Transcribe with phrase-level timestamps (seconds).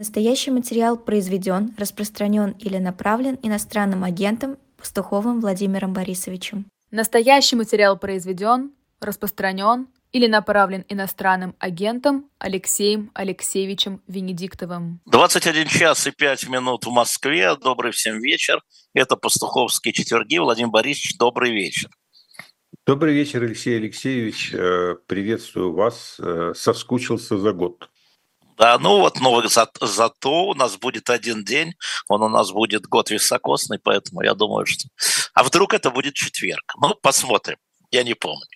[0.00, 6.66] Настоящий материал произведен, распространен или направлен иностранным агентом Пастуховым Владимиром Борисовичем.
[6.92, 15.00] Настоящий материал произведен, распространен или направлен иностранным агентом Алексеем Алексеевичем Венедиктовым.
[15.06, 17.56] 21 час и 5 минут в Москве.
[17.56, 18.62] Добрый всем вечер.
[18.94, 20.38] Это Пастуховские четверги.
[20.38, 21.90] Владимир Борисович, добрый вечер.
[22.86, 24.54] Добрый вечер, Алексей Алексеевич.
[24.54, 26.18] Э, приветствую вас.
[26.20, 27.90] Э, соскучился за год.
[28.58, 31.74] Да, ну вот, но за, зато у нас будет один день,
[32.08, 34.88] он у нас будет год високосный, поэтому я думаю, что...
[35.34, 36.74] А вдруг это будет четверг?
[36.80, 37.56] Ну, посмотрим
[37.90, 38.46] я не помню.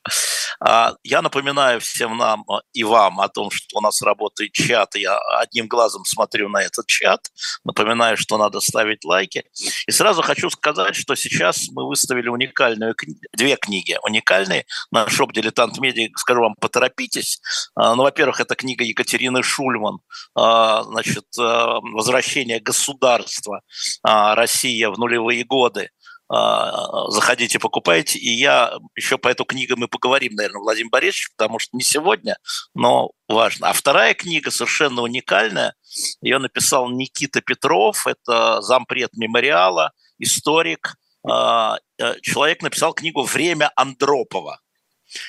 [0.61, 4.95] А, я напоминаю всем нам а, и вам о том, что у нас работает чат,
[4.97, 7.31] я одним глазом смотрю на этот чат,
[7.65, 9.45] напоминаю, что надо ставить лайки.
[9.87, 12.95] И сразу хочу сказать, что сейчас мы выставили уникальную
[13.33, 16.09] две книги, уникальные на шоп «Дилетант Медиа».
[16.17, 17.41] Скажу вам, поторопитесь.
[17.75, 19.99] А, ну, во-первых, это книга Екатерины Шульман,
[20.35, 23.63] значит, «Возвращение государства.
[24.03, 25.91] Россия в нулевые годы».
[26.35, 28.19] А, заходите, покупайте.
[28.19, 32.39] И я еще по эту книгу мы поговорим, наверное, Владимир Борисович, потому что не сегодня,
[32.75, 33.69] но важно.
[33.69, 35.75] А вторая книга совершенно уникальная.
[36.23, 40.97] Ее написал Никита Петров, это зампред мемориала, историк.
[41.29, 44.59] А, э, человек написал книгу «Время Андропова».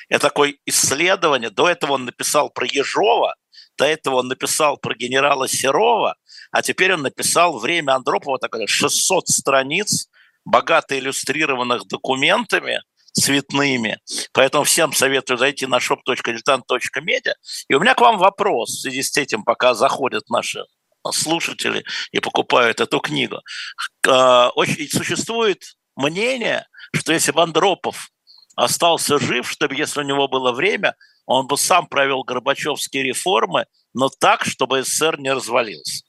[0.07, 1.49] Это такое исследование.
[1.49, 3.35] До этого он написал про Ежова,
[3.77, 6.15] до этого он написал про генерала Серова,
[6.51, 10.07] а теперь он написал «Время Андропова», такое 600 страниц,
[10.45, 12.81] богато иллюстрированных документами
[13.13, 13.99] цветными.
[14.33, 17.33] Поэтому всем советую зайти на shop.diletant.media.
[17.67, 20.63] И у меня к вам вопрос в связи с этим, пока заходят наши
[21.11, 23.41] слушатели и покупают эту книгу.
[24.07, 25.63] А, очень существует
[25.95, 28.09] мнение, что если бы Андропов
[28.55, 34.09] остался жив, чтобы если у него было время, он бы сам провел Горбачевские реформы, но
[34.09, 36.03] так, чтобы СССР не развалился.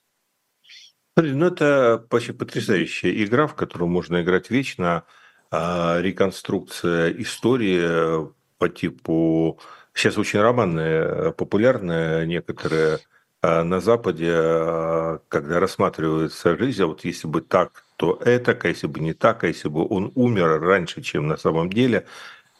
[1.17, 5.05] Ну, это вообще потрясающая игра, в которую можно играть вечно.
[5.49, 9.59] А, реконструкция истории по типу...
[9.93, 12.99] Сейчас очень романная, популярная некоторые
[13.41, 18.67] а, на Западе, а, когда рассматривается жизнь, а вот если бы так, то это, а
[18.67, 22.05] если бы не так, а если бы он умер раньше, чем на самом деле.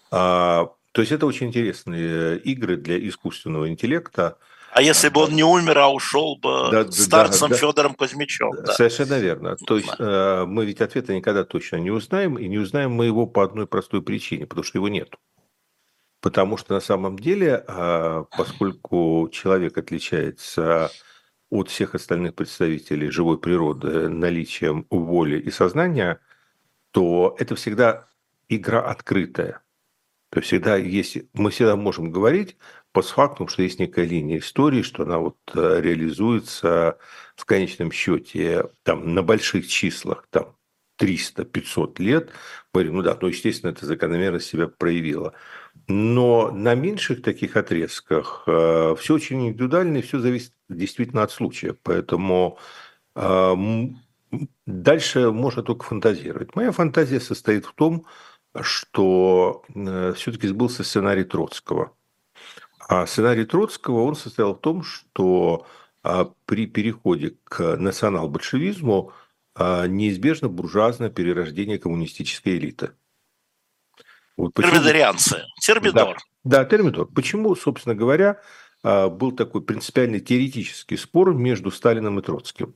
[0.09, 4.37] То есть это очень интересные игры для искусственного интеллекта.
[4.75, 8.51] А если бы он не умер, а ушел бы да, старцем да, Федором Кузьмичем?
[8.51, 8.73] Да.
[8.73, 9.55] Совершенно верно.
[9.55, 10.41] То есть да.
[10.41, 13.67] Э, мы ведь ответа никогда точно не узнаем, и не узнаем мы его по одной
[13.67, 15.15] простой причине, потому что его нет.
[16.19, 20.91] Потому что на самом деле, э, поскольку человек отличается
[21.49, 26.19] от всех остальных представителей живой природы наличием воли и сознания,
[26.91, 28.09] то это всегда
[28.49, 29.61] игра открытая.
[30.35, 32.57] То есть всегда есть, мы всегда можем говорить
[32.91, 36.97] постфактум, что есть некая линия истории, что она вот э, реализуется
[37.37, 40.57] в конечном счете там, на больших числах, там
[40.99, 42.31] 300-500 лет,
[42.73, 45.35] мы говорим, ну да, ну, естественно, это закономерно себя проявило.
[45.87, 51.77] Но на меньших таких отрезках э, все очень индивидуально, и все зависит действительно от случая.
[51.81, 52.57] Поэтому
[53.15, 53.55] э,
[54.65, 56.57] дальше можно только фантазировать.
[56.57, 58.05] Моя фантазия состоит в том,
[59.75, 61.91] э, все-таки сбылся сценарий Троцкого–
[62.87, 65.65] а сценарий Троцкого, он состоял в том, что
[66.03, 69.11] а, при переходе к национал-большевизму
[69.55, 72.91] а, неизбежно буржуазное перерождение коммунистической элиты.
[74.37, 76.17] Вот Термидорианцы, термидор.
[76.43, 77.07] Да, да, термидор.
[77.07, 78.39] Почему, собственно говоря,
[78.83, 82.75] а, был такой принципиальный теоретический спор между Сталином и Троцким?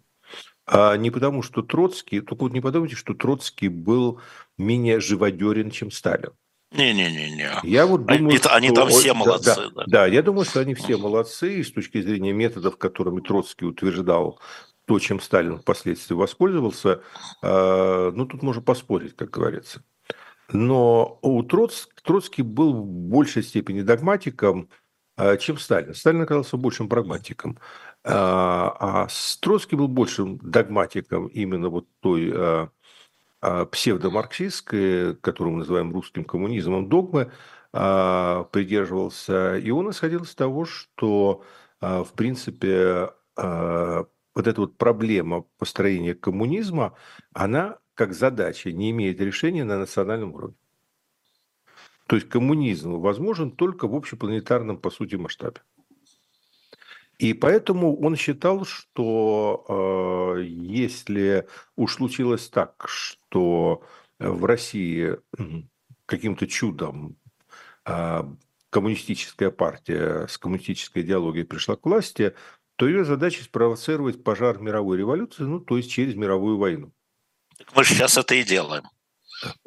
[0.71, 4.19] Не потому, что Троцкий, только вот не подумайте, что Троцкий был
[4.57, 6.31] менее живодерен, чем Сталин.
[6.71, 7.51] Не-не-не.
[7.63, 8.53] Я вот думаю, они, что...
[8.53, 9.55] они там все молодцы.
[9.55, 9.83] Да, да.
[9.87, 14.39] да, я думаю, что они все молодцы, и с точки зрения методов, которыми Троцкий утверждал
[14.85, 17.01] то, чем Сталин впоследствии воспользовался,
[17.41, 19.83] э, ну, тут можно поспорить, как говорится.
[20.51, 21.87] Но у Троц...
[22.03, 24.69] Троцкий был в большей степени догматиком,
[25.17, 25.93] э, чем Сталин.
[25.93, 27.59] Сталин оказался большим прагматиком.
[28.03, 29.07] Э, а
[29.41, 32.67] Троцкий был большим догматиком именно вот той э,
[33.41, 37.31] а, псевдомарксистской, которую мы называем русским коммунизмом, догмы
[37.71, 39.57] а, придерживался.
[39.57, 41.43] И он исходил из того, что,
[41.79, 43.11] а, в принципе,
[44.35, 46.93] вот эта вот проблема построения коммунизма,
[47.33, 50.57] она как задача не имеет решения на национальном уровне.
[52.07, 55.61] То есть коммунизм возможен только в общепланетарном, по сути, масштабе.
[57.19, 59.65] И поэтому он считал, что
[60.37, 63.83] э, если уж случилось так, что
[64.19, 65.17] в России
[66.05, 67.17] каким-то чудом
[67.85, 68.23] э,
[68.69, 72.35] коммунистическая партия с коммунистической идеологией пришла к власти,
[72.77, 76.93] то ее задача спровоцировать пожар мировой революции, ну, то есть через мировую войну.
[77.57, 78.83] Так мы сейчас это и делаем.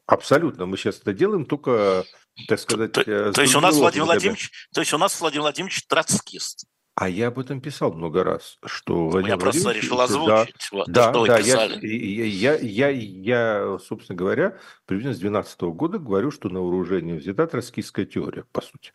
[0.07, 0.65] Абсолютно.
[0.65, 2.05] Мы сейчас это делаем, только,
[2.49, 2.93] так сказать...
[2.93, 6.67] То, то есть у нас Владимир Владимирович, то есть у нас Владимир Владимирович троцкист.
[6.95, 10.55] А я об этом писал много раз, что Владимир Я просто решил озвучить.
[10.71, 15.99] Да, вот, да, что да я, я, я, я, собственно говоря, примерно с 2012 года
[15.99, 18.93] говорю, что на вооружение взята троцкистская теория, по сути.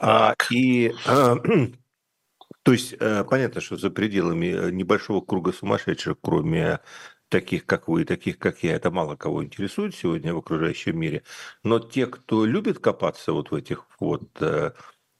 [0.00, 1.36] А, и, а,
[2.64, 6.80] то есть, а, понятно, что за пределами небольшого круга сумасшедших, кроме
[7.28, 11.22] таких, как вы, таких, как я, это мало кого интересует сегодня в окружающем мире.
[11.62, 14.72] Но те, кто любит копаться вот в этих вот э,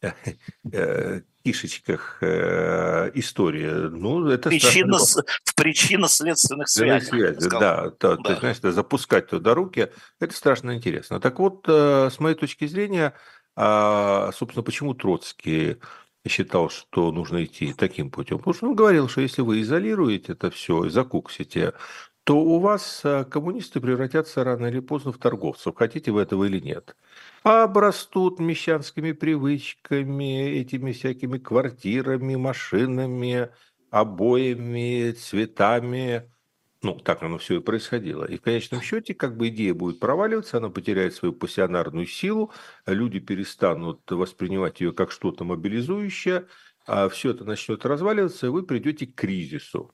[0.72, 3.70] э, кишечках э, истории.
[3.70, 7.08] Ну, это Причина, в причинно-следственных связях.
[7.08, 8.30] Связи, да, да, да.
[8.30, 9.88] Есть, знаешь, запускать туда руки,
[10.20, 11.20] это страшно интересно.
[11.20, 13.14] Так вот, э, с моей точки зрения,
[13.56, 15.78] э, собственно, почему Троцкий
[16.28, 18.38] считал, что нужно идти таким путем?
[18.38, 21.72] Потому что он говорил, что если вы изолируете это все и закуксите,
[22.24, 26.60] то у вас э, коммунисты превратятся рано или поздно в торговцев, хотите вы этого или
[26.60, 26.94] нет
[27.42, 33.50] обрастут мещанскими привычками, этими всякими квартирами, машинами,
[33.90, 36.30] обоями, цветами.
[36.82, 38.24] Ну, так оно все и происходило.
[38.24, 42.52] И в конечном счете, как бы идея будет проваливаться, она потеряет свою пассионарную силу,
[42.86, 46.46] люди перестанут воспринимать ее как что-то мобилизующее,
[46.86, 49.92] а все это начнет разваливаться, и вы придете к кризису.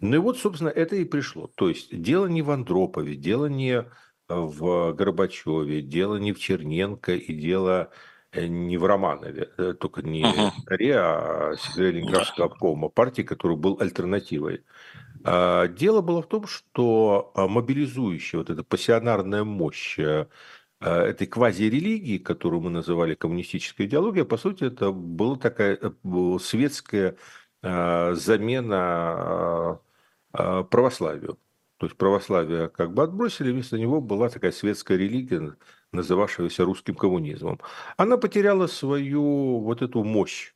[0.00, 1.48] Ну и вот, собственно, это и пришло.
[1.56, 3.84] То есть дело не в Андропове, дело не
[4.28, 7.90] в Горбачеве, дело не в Черненко и дело
[8.32, 10.50] э, не в Романове, э, только не uh-huh.
[10.96, 14.64] а секретаря Ленинградского обкома партии, который был альтернативой.
[15.24, 20.26] А, дело было в том, что а, мобилизующая вот эта пассионарная мощь э,
[20.80, 25.78] этой квазирелигии, которую мы называли коммунистической идеологией, по сути, это была такая
[26.40, 27.16] светская
[27.60, 29.80] замена
[30.30, 31.36] православию.
[31.78, 35.56] То есть православие как бы отбросили, вместо него была такая светская религия,
[35.92, 37.60] называвшаяся русским коммунизмом.
[37.96, 40.54] Она потеряла свою вот эту мощь.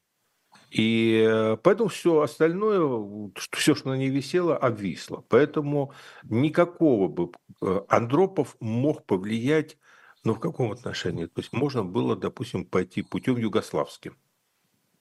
[0.71, 5.25] И э, поэтому все остальное, все, что на ней висело, обвисло.
[5.29, 5.93] Поэтому
[6.25, 7.31] никакого бы
[7.61, 9.79] э, Андропов мог повлиять,
[10.25, 11.27] ну, в каком отношении?
[11.27, 14.17] То есть можно было, допустим, пойти путем югославским.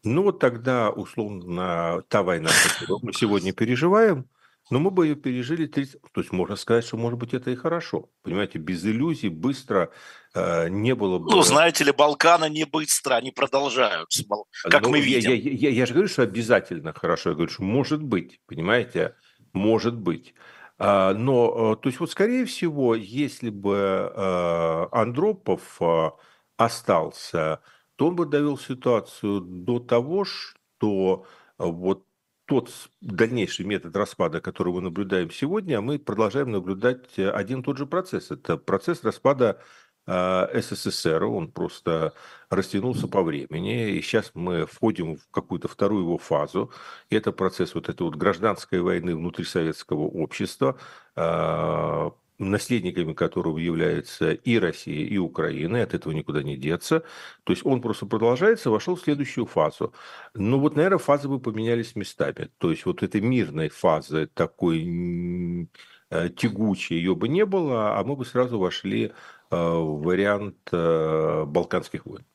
[0.03, 4.27] Ну, вот тогда, условно, та война, которую мы сегодня переживаем–
[4.69, 6.01] но мы бы ее пережили 30...
[6.13, 8.09] То есть можно сказать, что, может быть, это и хорошо.
[8.21, 9.91] Понимаете, без иллюзий, быстро
[10.33, 11.29] э, не было бы...
[11.31, 14.23] Ну, знаете ли, Балканы не быстро, они продолжаются,
[14.63, 15.31] как ну, мы видим.
[15.31, 17.31] Я, я, я, я же говорю, что обязательно хорошо.
[17.31, 19.15] Я говорю, что может быть, понимаете,
[19.53, 20.33] может быть.
[20.77, 26.09] А, но, э, то есть, вот, скорее всего, если бы э, Андропов э,
[26.57, 27.61] остался,
[27.97, 31.25] то он бы довел ситуацию до того, что
[31.59, 32.05] вот
[32.51, 32.69] тот
[32.99, 37.85] дальнейший метод распада, который мы наблюдаем сегодня, мы продолжаем наблюдать э, один и тот же
[37.85, 38.29] процесс.
[38.29, 39.61] Это процесс распада
[40.05, 42.13] э, СССР, он просто
[42.49, 46.73] растянулся по времени, и сейчас мы входим в какую-то вторую его фазу.
[47.09, 50.77] И это процесс вот этой вот гражданской войны внутри советского общества,
[51.15, 52.11] э,
[52.49, 57.03] наследниками которого являются и Россия, и Украина, и от этого никуда не деться.
[57.43, 59.93] То есть он просто продолжается, вошел в следующую фазу.
[60.33, 62.49] Ну вот, наверное, фазы бы поменялись местами.
[62.57, 65.69] То есть вот этой мирной фазы, такой
[66.09, 69.11] э, тягучей, ее бы не было, а мы бы сразу вошли э,
[69.51, 72.25] в вариант э, Балканских войн.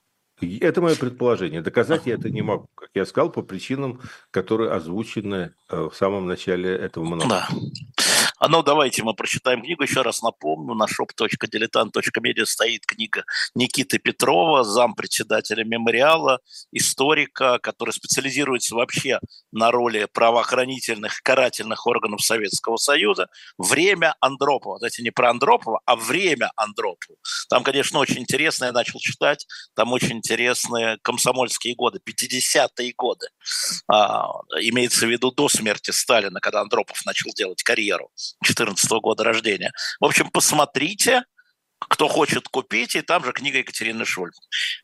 [0.61, 1.63] Это мое предположение.
[1.63, 6.77] Доказать я это не могу, как я сказал, по причинам, которые озвучены в самом начале
[6.77, 7.47] этого монолога.
[7.51, 8.05] Да.
[8.39, 9.83] А ну, давайте мы прочитаем книгу.
[9.83, 13.25] Еще раз напомню, на shop.diletant.media стоит книга
[13.55, 16.41] Никиты Петрова, зампредседателя мемориала,
[16.71, 19.21] историка, который специализируется вообще
[19.53, 23.29] на роли правоохранительных карательных органов Советского Союза.
[23.57, 24.79] «Время Андропова».
[24.85, 27.17] Это не про Андропова, а «Время Андропова».
[27.49, 33.29] Там, конечно, очень интересно, я начал читать, там очень интересные комсомольские годы, 50-е годы.
[33.89, 34.29] А,
[34.61, 38.11] имеется в виду до смерти Сталина, когда Андропов начал делать карьеру.
[38.43, 39.73] 2014 года рождения.
[40.01, 41.25] В общем, посмотрите,
[41.79, 44.33] кто хочет купить, и там же книга Екатерины Шульман.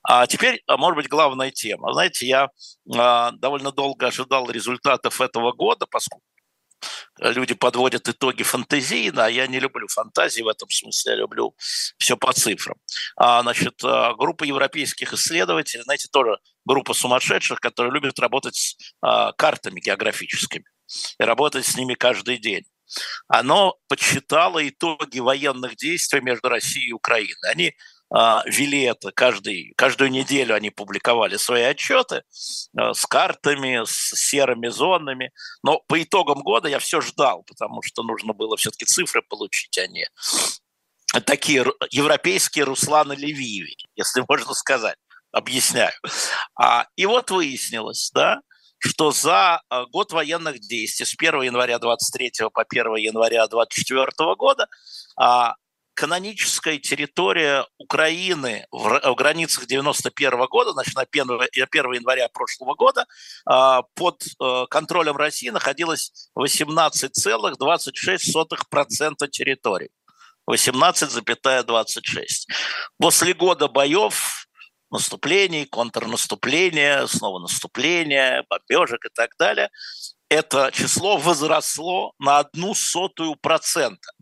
[0.02, 1.92] А теперь, а, может быть, главная тема.
[1.92, 2.49] Знаете, я
[2.94, 6.22] а, довольно долго ожидал результатов этого года, поскольку
[7.18, 11.54] люди подводят итоги фантазийно, а я не люблю фантазии в этом смысле, я люблю
[11.99, 12.76] все по цифрам.
[13.16, 19.32] А, значит, а, группа европейских исследователей, знаете, тоже группа сумасшедших, которые любят работать с а,
[19.32, 20.64] картами географическими
[21.18, 22.64] и работать с ними каждый день
[23.28, 27.50] оно подсчитало итоги военных действий между Россией и Украиной.
[27.50, 27.75] Они
[28.14, 32.22] а, вели это каждый, каждую неделю они публиковали свои отчеты
[32.76, 35.32] а, с картами, с серыми зонами.
[35.62, 39.87] Но по итогам года я все ждал, потому что нужно было все-таки цифры получить, а
[39.87, 40.06] не
[41.20, 44.96] такие европейские Руслана Левиеви, если можно сказать.
[45.30, 45.94] Объясняю.
[46.61, 48.40] А, и вот выяснилось, да,
[48.84, 54.66] что за а, год военных действий с 1 января 23 по 1 января 24 года
[55.16, 55.54] а,
[55.94, 63.06] каноническая территория Украины в, границах 91 года, значит, на 1, 1 января прошлого года,
[63.46, 69.90] а, под а, контролем России находилась 18,26% территории.
[70.50, 72.48] 18,26.
[72.98, 74.41] После года боев
[74.92, 79.70] наступлений, контрнаступления, снова наступления, бомбежек и так далее,
[80.28, 84.12] это число возросло на одну сотую процента.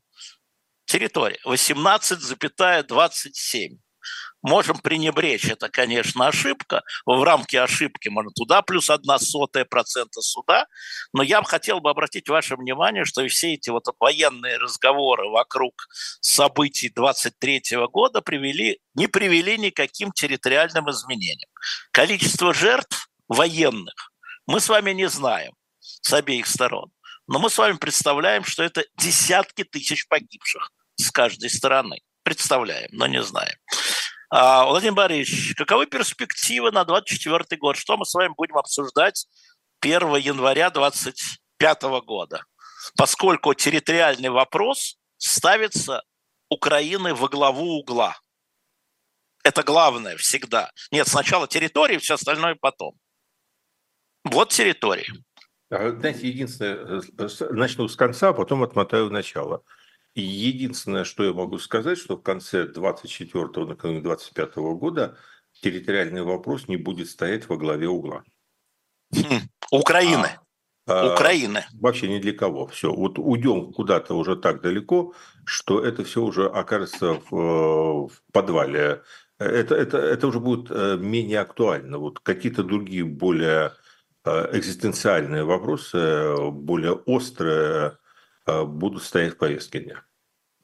[0.86, 3.78] Территория 18,27
[4.42, 6.82] можем пренебречь, это, конечно, ошибка.
[7.06, 10.66] В рамке ошибки можно туда плюс одна сотая процента суда.
[11.12, 15.86] Но я хотел бы обратить ваше внимание, что все эти вот военные разговоры вокруг
[16.20, 21.50] событий 23 года привели, не привели никаким территориальным изменениям.
[21.92, 24.12] Количество жертв военных
[24.46, 26.90] мы с вами не знаем с обеих сторон.
[27.26, 32.00] Но мы с вами представляем, что это десятки тысяч погибших с каждой стороны.
[32.24, 33.56] Представляем, но не знаем.
[34.30, 37.76] А, Владимир Борисович, каковы перспективы на 2024 год?
[37.76, 39.26] Что мы с вами будем обсуждать
[39.80, 42.44] 1 января 2025 года?
[42.96, 46.02] Поскольку территориальный вопрос ставится
[46.48, 48.16] Украины во главу угла.
[49.42, 50.70] Это главное всегда.
[50.92, 52.94] Нет, сначала территории, все остальное потом.
[54.22, 55.06] Вот территории.
[55.70, 59.62] А, знаете, единственное, э, начну с конца, а потом отмотаю начало.
[60.14, 65.16] И единственное, что я могу сказать, что в конце 24-го, накануне 25 -го года
[65.60, 68.24] территориальный вопрос не будет стоять во главе угла.
[69.14, 70.28] Хм, Украины.
[70.86, 71.64] А, Украины.
[71.74, 72.66] Вообще ни для кого.
[72.66, 72.92] Все.
[72.92, 75.14] Вот уйдем куда-то уже так далеко,
[75.44, 79.02] что это все уже окажется в, в подвале.
[79.38, 81.98] Это, это, это уже будет э, менее актуально.
[81.98, 83.72] Вот какие-то другие более
[84.24, 87.96] э, экзистенциальные вопросы, более острые, Э,
[88.46, 90.04] будут стоять в повестке дня.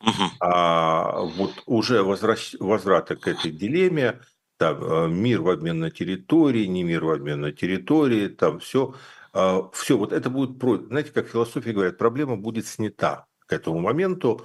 [0.01, 0.31] Угу.
[0.41, 4.21] А вот уже возврат, возврата к этой дилемме,
[4.59, 8.95] там э, мир в обмен на территории, не мир в обмен на территории, там все,
[9.35, 14.45] э, все вот это будет, знаете, как философия говорят, проблема будет снята к этому моменту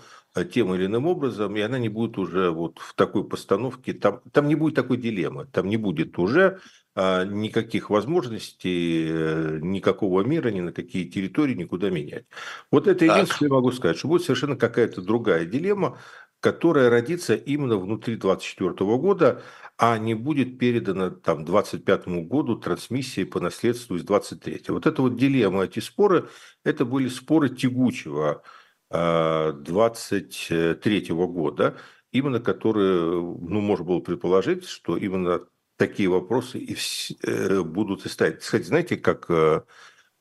[0.52, 4.48] тем или иным образом, и она не будет уже вот в такой постановке, там, там
[4.48, 6.60] не будет такой дилеммы, там не будет уже
[6.96, 12.26] никаких возможностей, э, никакого мира, ни на какие территории никуда менять.
[12.70, 13.18] Вот это так.
[13.18, 15.98] единственное, я могу сказать, что будет совершенно какая-то другая дилемма,
[16.42, 19.42] которая родится именно внутри 2024 года,
[19.78, 24.74] а не будет передана там 2025 году трансмиссией по наследству из 2023.
[24.74, 26.28] Вот это вот дилемма, эти споры,
[26.66, 28.44] это были споры тягучего
[28.90, 31.78] 23 а, года,
[32.12, 35.46] именно которые, ну, можно было предположить, что именно
[35.82, 36.78] такие вопросы и
[37.24, 38.42] э, будут и ставить.
[38.42, 39.62] Кстати, знаете, как э,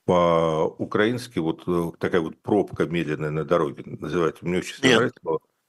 [0.07, 4.47] по-украински вот э, такая вот пробка медленная на дороге называется.
[4.47, 4.97] Мне очень Нет.
[4.97, 5.21] нравится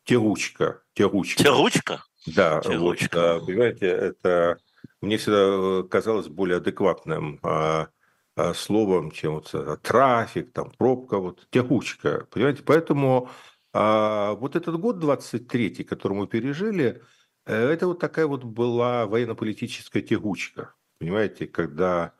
[0.06, 0.82] тягучка.
[0.94, 1.44] Тягучка.
[1.44, 2.04] Тягучка?
[2.26, 3.34] Да, тягучка.
[3.34, 4.60] вот, понимаете, это
[5.02, 7.90] мне всегда казалось более адекватным а,
[8.38, 12.28] а, словом, чем вот трафик, там пробка, вот тягучка.
[12.32, 13.30] Понимаете, поэтому
[13.74, 17.02] а, вот этот год 23, который мы пережили,
[17.46, 22.14] это вот такая вот была военно-политическая тягучка, понимаете, когда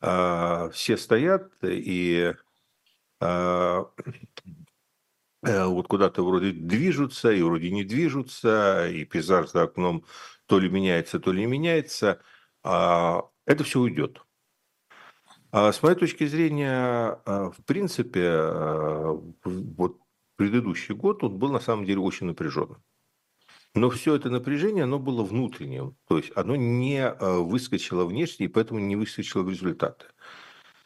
[0.00, 2.34] э, все стоят и
[3.20, 3.84] э,
[5.42, 10.04] вот куда-то вроде движутся, и вроде не движутся, и пейзаж за окном
[10.46, 12.20] то ли меняется, то ли не меняется,
[12.62, 14.24] а это все уйдет.
[15.52, 18.40] А с моей точки зрения, в принципе,
[19.44, 19.98] вот
[20.36, 22.82] предыдущий год он был на самом деле очень напряженным.
[23.74, 25.96] Но все это напряжение, оно было внутренним.
[26.06, 30.06] То есть оно не э, выскочило внешне, и поэтому не выскочило в результаты.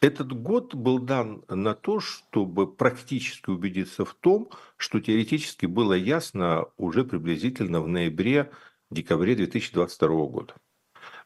[0.01, 6.65] Этот год был дан на то, чтобы практически убедиться в том, что теоретически было ясно
[6.77, 10.55] уже приблизительно в ноябре-декабре 2022 года.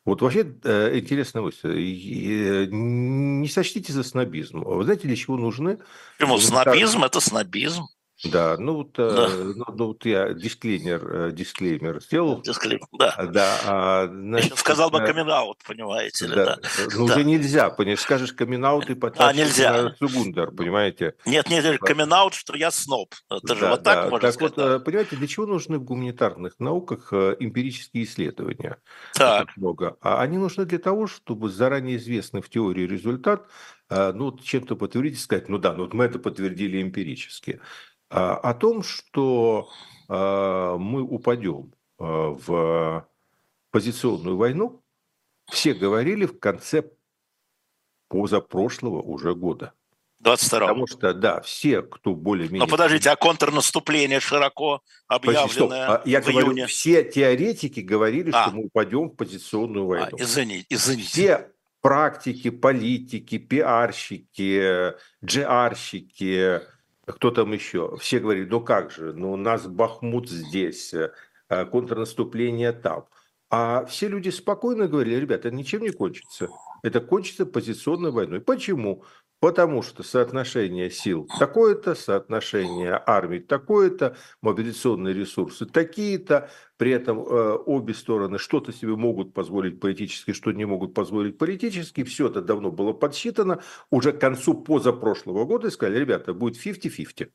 [0.05, 1.69] Вот вообще э, интересная мысль.
[1.69, 4.63] Э, не сочтите за снобизм.
[4.63, 5.79] Вы знаете, для чего нужны...
[6.17, 6.39] Почему?
[6.39, 7.87] Снобизм– это снобизм.
[8.23, 9.27] Да, ну вот, э, да.
[9.27, 12.41] Ну, ну, вот я дисклеймер, э, дисклеймер сделал.
[12.41, 13.15] Дисклеймер, да.
[13.17, 13.59] Да.
[13.65, 15.27] А, значит, я сказал бы камин
[15.65, 16.57] понимаете ли, да.
[16.95, 17.13] Ну да.
[17.13, 19.93] уже нельзя, понимаешь, скажешь камин и потом а, нельзя.
[19.99, 21.15] Цугундер, понимаете?
[21.25, 23.13] Нет, нет, камин что я сноб.
[23.29, 24.09] Это же да, вот так да.
[24.09, 24.55] можно так сказать.
[24.55, 24.79] вот, да.
[24.79, 28.77] понимаете, для чего нужны в гуманитарных науках эмпирические исследования?
[29.13, 29.55] Так.
[29.57, 29.97] Много.
[30.01, 33.47] А они нужны для того, чтобы заранее известный в теории результат
[33.89, 37.59] ну, чем-то подтвердить, сказать, ну да, ну вот мы это подтвердили эмпирически.
[38.15, 39.69] А, о том, что
[40.07, 43.07] а, мы упадем а, в
[43.71, 44.83] позиционную войну,
[45.51, 46.83] все говорили в конце
[48.09, 49.73] позапрошлого уже года.
[50.19, 52.59] 22 Потому что, да, все, кто более-менее...
[52.59, 56.67] Но подождите, а контрнаступление широко объявленное Подожди, Я в говорю, июне?
[56.67, 58.43] все теоретики говорили, а.
[58.43, 60.17] что мы упадем в позиционную войну.
[60.19, 61.09] А, извините, извините.
[61.09, 61.51] Все
[61.81, 64.93] практики, политики, пиарщики,
[65.25, 66.61] джиарщики,
[67.05, 67.97] кто там еще?
[67.97, 71.11] Все говорили, ну как же, ну у нас Бахмут здесь, э,
[71.65, 73.05] контрнаступление там.
[73.49, 76.49] А все люди спокойно говорили, ребята, это ничем не кончится.
[76.81, 78.41] Это кончится позиционной войной.
[78.41, 79.03] Почему?
[79.43, 87.93] Потому что соотношение сил такое-то, соотношение армий такое-то, мобилизационные ресурсы такие-то, при этом э, обе
[87.93, 92.05] стороны что-то себе могут позволить политически, что не могут позволить политически.
[92.05, 93.61] Все это давно было подсчитано.
[93.89, 97.29] Уже к концу позапрошлого года сказали, ребята, будет 50-50.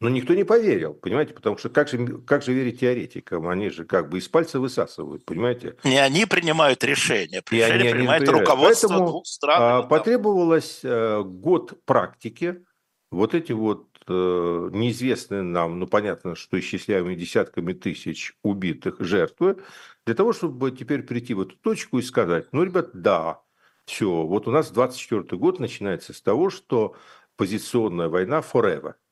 [0.00, 3.48] Но никто не поверил, понимаете, потому что как же, как же верить теоретикам?
[3.48, 5.76] Они же как бы из пальца высасывают, понимаете?
[5.84, 9.62] Не они принимают решения, они, принимает они руководство Поэтому двух стран.
[9.62, 12.64] А, потребовалось а, год практики,
[13.10, 19.58] вот эти вот э, неизвестные нам, ну понятно, что исчисляемые десятками тысяч убитых жертвы,
[20.04, 23.40] для того, чтобы теперь прийти в эту точку и сказать, ну, ребят, да,
[23.84, 26.96] все, вот у нас 24 год начинается с того, что
[27.36, 28.94] позиционная война forever–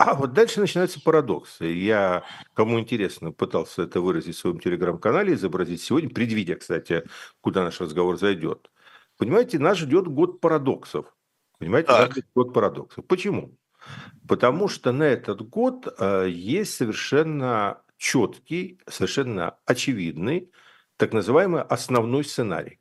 [0.00, 1.66] а вот дальше начинаются парадоксы.
[1.66, 7.04] Я, кому интересно, пытался это выразить в своем телеграм-канале, изобразить сегодня, предвидя, кстати,
[7.42, 8.70] куда наш разговор зайдет.
[9.18, 11.14] Понимаете, нас ждет год парадоксов.
[11.58, 11.98] Понимаете, так.
[11.98, 13.06] нас ждет год парадоксов.
[13.06, 13.58] Почему?
[14.26, 20.50] Потому что на этот год э, есть совершенно четкий, совершенно очевидный,
[20.96, 22.80] так называемый основной сценарий.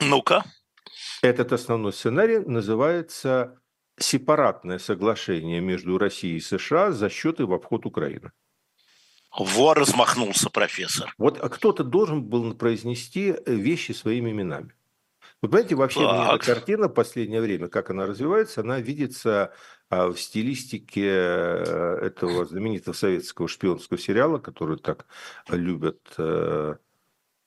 [0.00, 0.42] Ну-ка.
[1.20, 3.60] Этот основной сценарий называется
[3.98, 8.32] сепаратное соглашение между Россией и США за счет и в обход Украины.
[9.36, 11.12] Во размахнулся профессор.
[11.18, 14.74] Вот кто-то должен был произнести вещи своими именами.
[15.42, 19.52] Вы понимаете, вообще мне эта картина в последнее время, как она развивается, она видится
[19.90, 25.06] а, в стилистике э, этого знаменитого советского шпионского сериала, который так
[25.48, 26.76] любят, э,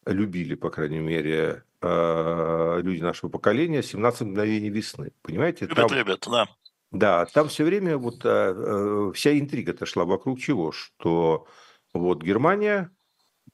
[0.06, 5.12] любили, по крайней мере, э, люди нашего поколения, 17 мгновений весны.
[5.22, 5.66] Понимаете?
[5.66, 6.48] Любят, там, любят, да.
[6.92, 10.72] Да, там все время вот э, вся интрига-то шла вокруг чего?
[10.72, 11.48] Что
[11.94, 12.92] вот Германия,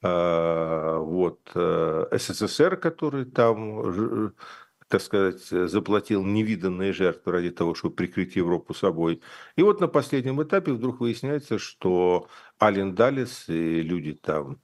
[0.02, 4.34] э, вот э, СССР, который там,
[4.88, 9.20] так сказать, заплатил невиданные жертвы ради того, чтобы прикрыть Европу собой.
[9.56, 12.28] И вот на последнем этапе вдруг выясняется, что
[12.62, 14.60] Ален Далис и люди там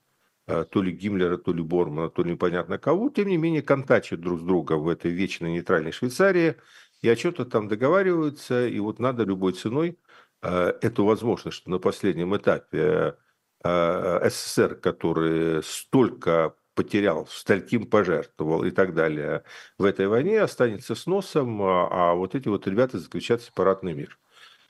[0.65, 4.39] то ли Гиммлера, то ли Бормана, то ли непонятно кого, тем не менее контачат друг
[4.39, 6.55] с другом в этой вечной нейтральной Швейцарии
[7.01, 9.97] и о чем-то там договариваются, и вот надо любой ценой
[10.41, 13.15] э, эту возможность, что на последнем этапе
[13.63, 19.43] э, СССР, который столько потерял, стольким пожертвовал и так далее
[19.77, 24.17] в этой войне, останется с носом, а, а вот эти вот ребята заключат сепаратный мир.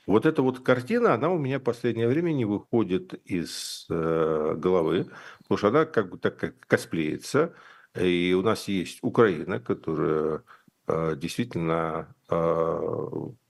[0.06, 5.08] Вот эта вот картина, она у меня в последнее время не выходит из э, головы,
[5.42, 7.54] потому что она как бы так как косплеится.
[7.94, 10.42] И у нас есть Украина, которая
[10.88, 12.80] э, действительно э,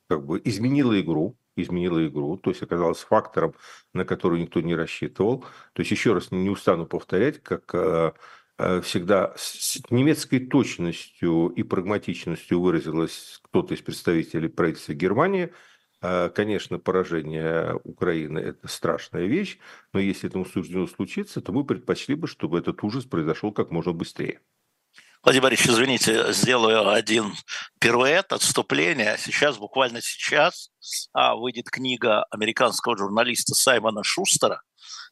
[0.09, 3.55] как бы изменила игру, изменила игру, то есть оказалась фактором,
[3.95, 5.41] на который никто не рассчитывал.
[5.73, 8.13] То есть еще раз не устану повторять, как э,
[8.59, 15.51] э всегда с немецкой точностью и прагматичностью выразилась кто-то из представителей правительства Германии–
[16.35, 19.59] конечно, поражение Украины– это страшная вещь,
[19.93, 23.93] но если этому суждено случиться, то мы предпочли бы, чтобы этот ужас произошел как можно
[23.93, 24.41] быстрее.
[25.25, 27.33] Владимир Борисович, извините, сделаю один
[27.79, 29.17] пируэт, отступление.
[29.21, 30.71] Сейчас, буквально сейчас,
[31.13, 34.63] а, выйдет книга американского журналиста Саймона Шустера,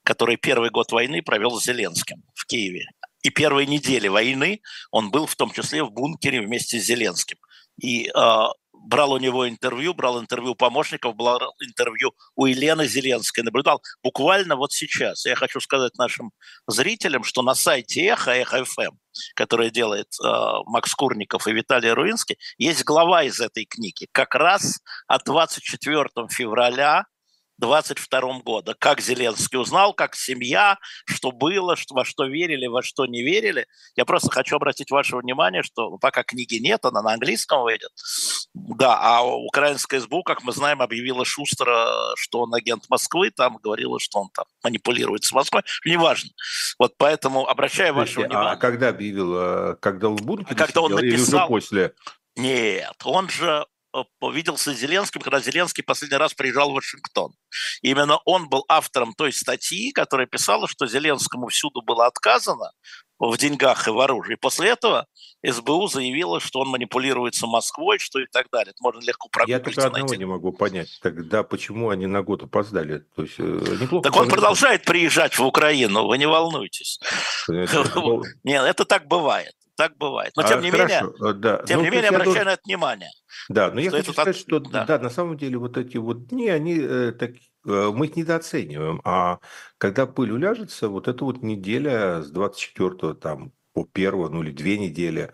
[0.02, 2.86] который первый год войны провел с Зеленским в Киеве.
[3.22, 7.38] И первые недели войны он был в том числе в бункере вместе с Зеленским.
[7.80, 8.50] И а,
[8.86, 14.72] брал у него интервью, брал интервью помощников, брал интервью у Елены Зеленской, наблюдал буквально вот
[14.72, 15.26] сейчас.
[15.26, 16.32] Я хочу сказать нашим
[16.66, 18.96] зрителям, что на сайте Эхо, Эхо ФМ,
[19.34, 20.28] который делает э,
[20.66, 24.06] Макс Курников и Виталий Руинский, есть глава из этой книги.
[24.12, 27.04] Как раз от 24 февраля
[27.60, 28.74] 22 года.
[28.78, 33.66] Как Зеленский узнал, как семья, что было, что, во что верили, во что не верили.
[33.96, 37.90] Я просто хочу обратить ваше внимание, что пока книги нет, она на английском выйдет.
[38.54, 44.00] Да, а украинская СБУ, как мы знаем, объявила Шустера, что он агент Москвы, там говорила,
[44.00, 45.62] что он там манипулирует с Москвой.
[45.84, 46.30] Неважно.
[46.78, 48.52] Вот поэтому обращаю ваше Подожди, внимание.
[48.52, 51.94] А когда объявил, э, когда он в бункере Когда он сидел или уже написал- после?
[52.36, 53.66] Нет, он же
[54.22, 57.32] виделся с Зеленским, когда Зеленский последний раз приезжал в Вашингтон.
[57.82, 62.72] Именно он был автором той статьи, которая писала, что Зеленскому всюду было отказано
[63.18, 64.34] в деньгах и в оружии.
[64.34, 65.06] После этого
[65.46, 68.70] СБУ заявила, что он манипулируется Москвой, что и так далее.
[68.70, 70.18] Это можно легко Я прогуглить только и одного найти.
[70.18, 70.98] не могу понять.
[71.02, 73.04] Тогда почему они на год опоздали?
[73.14, 74.08] То есть э, неплохо.
[74.08, 76.98] Так он продолжает приезжать в Украину, вы не волнуйтесь.
[77.48, 79.52] Ну, Нет, это так бывает.
[79.80, 80.32] Так бывает.
[80.36, 81.62] Но а, тем не менее, хорошо, э, да.
[81.64, 83.10] тем Ну, не менее, обращаю должен- на это внимание.
[83.48, 84.84] Да, но я хочу сказать, что да.
[84.84, 84.98] да.
[84.98, 87.30] на самом деле вот эти вот дни, они э, так,
[87.66, 89.38] э, мы их недооцениваем, а
[89.78, 94.78] когда пыль уляжется, вот эта вот неделя с 24 там по 1, ну или две
[94.78, 95.32] недели,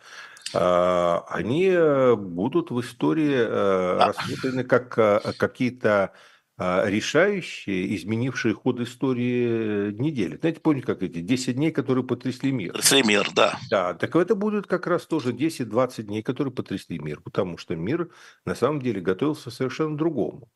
[0.54, 4.06] а, они э, будут в истории э, Да.
[4.06, 6.12] рассмотрены как э, какие-то а,
[6.58, 10.36] решающие, изменившие ход истории недели.
[10.36, 12.72] Знаете, помните, как эти 10 дней, которые потрясли мир?
[12.72, 13.58] Трясли мир, да.
[13.70, 18.10] Да, так это будет как раз тоже 10-20 дней, которые потрясли мир, потому что мир
[18.44, 20.48] на самом деле готовился совершенно другому.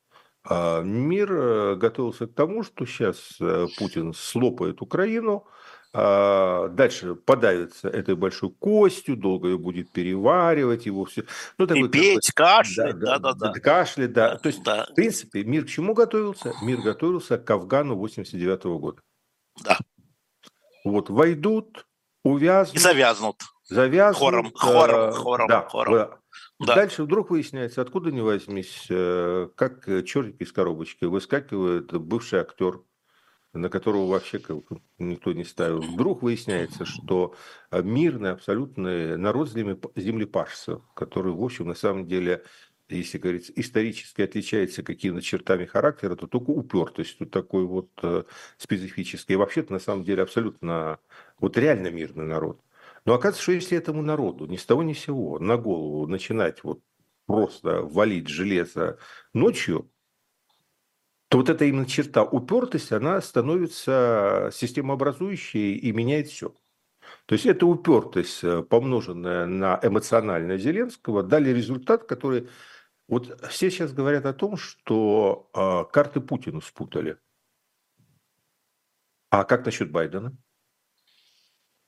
[0.43, 5.49] А Мир э, готовился к тому, что сейчас э, Путин слопает Украину, а
[5.93, 11.25] дальше подавится этой большой костью, долго ее будет переваривать, его все.
[11.59, 13.53] Ну, такой петь, кашлять, да-да-да.
[13.55, 14.37] Кашля, да.
[14.39, 16.53] То есть, да, в принципе, мир к чему готовился?
[16.63, 19.01] Мир готовился к Афгану 89 года.
[19.65, 19.79] да.
[20.85, 21.87] Вот войдут,
[22.25, 23.37] увязнут, И завязнут.
[23.65, 24.19] завязнут.
[24.19, 25.93] Хором, э, хором, хором, да, хором.
[25.95, 26.19] да.
[26.61, 26.75] Да.
[26.75, 32.81] Дальше вдруг выясняется, откуда ни возьмись, э, как чертик из коробочки, выскакивает бывший актер,
[33.53, 34.41] на которого вообще
[34.99, 35.81] никто не ставил.
[35.81, 37.35] Вдруг выясняется, что
[37.73, 42.45] мирный абсолютный народ землеп- землепашцев, который, в общем, на самом деле,
[42.89, 48.25] если говорить, исторически отличается какими-то чертами характера, то только упертостью такой вот э,
[48.57, 49.33] специфической.
[49.33, 50.99] И вообще-то, на самом деле, абсолютно
[51.39, 52.61] вот реально мирный народ.
[53.05, 56.63] Но оказывается, что если этому народу ни с того ни с сего на голову начинать
[56.65, 56.81] вот
[57.27, 58.99] просто валить железо
[59.33, 59.91] ночью,
[61.31, 66.53] то вот эта именно черта упертость, она становится системообразующей и меняет все.
[67.27, 72.49] То есть эта упертость, э, помноженная на эмоциональность Зеленского, дали результат, который...
[73.07, 77.17] Вот все сейчас говорят о том, что э, карты Путину спутали.
[79.31, 80.37] А как насчет Байдена?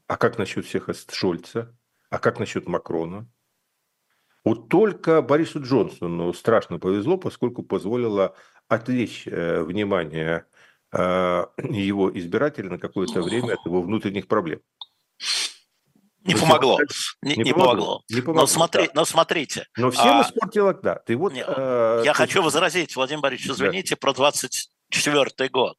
[0.06, 1.76] А как насчет всех Шольца?
[2.10, 3.28] А как насчет Макрона?
[4.44, 8.36] Вот только Борису Джонсону страшно повезло, поскольку позволило
[8.74, 10.44] отвлечь э, внимание
[10.92, 14.60] э, его избирателей на какое-то время от его внутренних проблем.
[16.24, 16.78] Не Ну, помогло.
[17.22, 17.74] Не, не не помогло.
[17.74, 18.04] помогло.
[18.10, 18.92] Не помогло, Но, смотри, да.
[18.94, 20.94] но смотрите, Но всем А, испортило, да.
[21.04, 23.66] Ты вот, не, э, я есть- хочу возразить, Владимир Борисович, Да.
[23.66, 25.76] извините, про 24 год.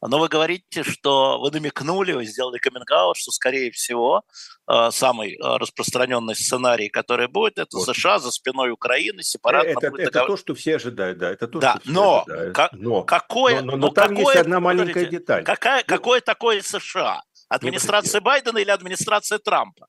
[0.00, 4.22] Но вы говорите, что вы намекнули, вы сделали коммент что, скорее всего,
[4.70, 7.84] э, самый э, распространенный сценарий, который будет, это Вот.
[7.96, 11.30] США за спиной Украины Э, сепаратно это, будет это договор- то, что все ожидают, да.
[11.30, 12.54] Это то, Да, что все но ожидают.
[12.54, 15.44] как- но, Какое, но, но- но там есть какое- одна маленькая подождите, деталь.
[15.44, 17.22] Какая, Ну, какое такое США?
[17.48, 19.88] Администрация Байдена или администрация Трампа?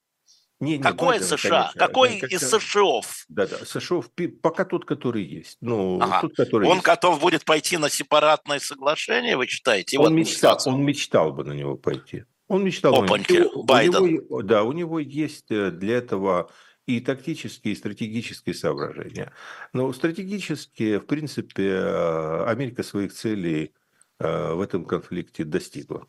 [0.60, 1.50] Не, не, Какое Байдена, США?
[1.72, 1.80] конечно.
[1.88, 3.02] Какой Да, из США?
[3.30, 4.02] Да, да, США
[4.42, 5.58] пока тот, который есть.
[5.62, 6.22] Ну, Ага.
[6.22, 6.86] тот, который Он есть.
[6.86, 9.98] готов будет пойти на сепаратное соглашение, вы считаете?
[9.98, 12.26] он, мечтал, он мечтал бы на него пойти.
[12.50, 12.92] Он мечтал.
[13.04, 13.50] бы на него.
[13.60, 14.06] У Байден.
[14.06, 16.50] него- да, у него есть э, для этого
[16.88, 19.32] и тактические, и стратегические соображения.
[19.72, 23.74] Но стратегически, в принципе, э, Америка своих целей
[24.20, 26.06] э, в этом конфликте достигла.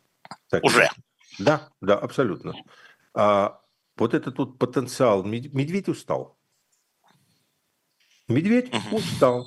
[0.49, 0.89] Так Уже.
[1.39, 2.53] Да, да, абсолютно.
[3.13, 3.60] А
[4.01, 6.39] вот этот вот потенциал, мед- медведь устал.
[8.27, 9.45] Медведь устал.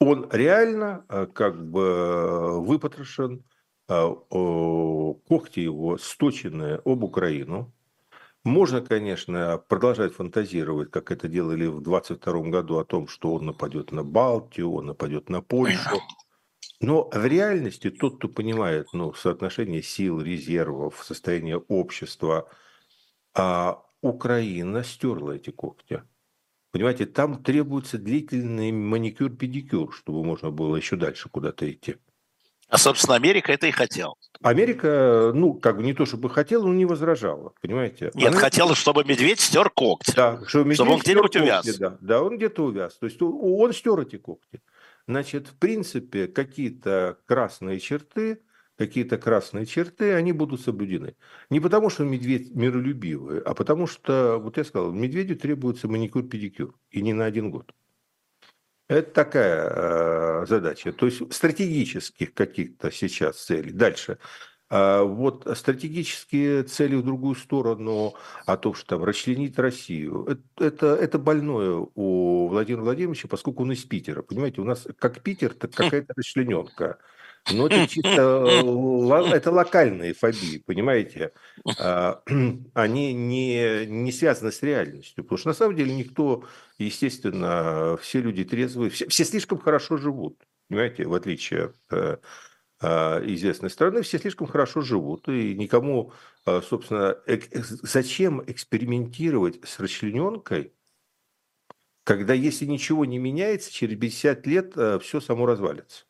[0.00, 3.44] Он реально э, как бы э, выпотрошен,
[3.88, 7.72] э, когти его сточены об Украину.
[8.42, 13.92] Можно, конечно, продолжать фантазировать, как это делали в 22 году, о том, что он нападет
[13.92, 16.00] на Балтию, он нападет на Польшу.
[16.80, 22.50] Но в реальности тот, кто понимает ну, соотношение сил, резервов, состояние общества,
[23.34, 26.02] а Украина стерла эти когти.
[26.72, 31.96] Понимаете, там требуется длительный маникюр-педикюр, чтобы можно было еще дальше куда-то идти.
[32.68, 34.14] А, собственно, Америка это и хотела.
[34.42, 38.10] Америка, ну, как бы не то чтобы хотела, но не возражала, понимаете?
[38.14, 38.40] Нет, Она...
[38.40, 40.12] хотела, чтобы медведь стер когти.
[40.16, 41.78] Да, чтобы, медведь чтобы он где-нибудь когти, увяз.
[41.78, 42.96] Да, да, он где-то увяз.
[42.96, 44.60] То есть он стер эти когти.
[45.06, 48.40] Значит, в принципе, какие-то красные черты,
[48.76, 51.16] какие-то красные черты, они будут соблюдены.
[51.50, 56.74] Не потому, что медведь миролюбивый, а потому что, вот я сказал, медведю требуется маникюр-педикюр.
[56.90, 57.72] И не на один год.
[58.88, 60.92] Это такая э, задача.
[60.92, 63.72] То есть стратегических каких-то сейчас целей.
[63.72, 64.18] Дальше.
[64.70, 71.18] А вот стратегические цели в другую сторону, о том, что там расчленить Россию, это, это
[71.18, 74.22] больное у Владимира Владимировича, поскольку он из Питера.
[74.22, 76.98] Понимаете, у нас как Питер, так какая-то расчлененка.
[77.52, 78.48] Но это чисто
[79.34, 81.32] это локальные фобии, понимаете?
[81.78, 82.22] А,
[82.74, 85.24] они не, не связаны с реальностью.
[85.24, 86.44] Потому что на самом деле никто,
[86.78, 90.42] естественно, все люди трезвые, все, все слишком хорошо живут.
[90.68, 92.16] Понимаете, в отличие от э,
[92.80, 95.28] а, известной страны, все слишком хорошо живут.
[95.28, 96.12] И никому,
[96.46, 97.18] а, собственно,
[97.82, 100.72] зачем экспериментировать с расчлененкой,
[102.04, 106.04] когда если ничего не меняется, через 50 лет э, все само развалится.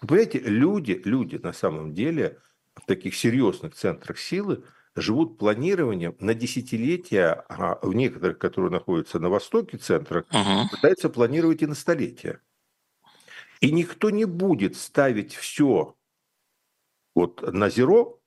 [0.00, 2.38] Вы понимаете, люди, люди на самом деле
[2.74, 9.28] в таких серьезных центрах силы живут планированием на десятилетия, а в некоторых, которые находятся на
[9.28, 10.68] востоке центрах, угу.
[10.70, 12.40] пытаются планировать и на столетия.
[13.60, 15.96] И никто не будет ставить все
[17.14, 18.20] вот на зеро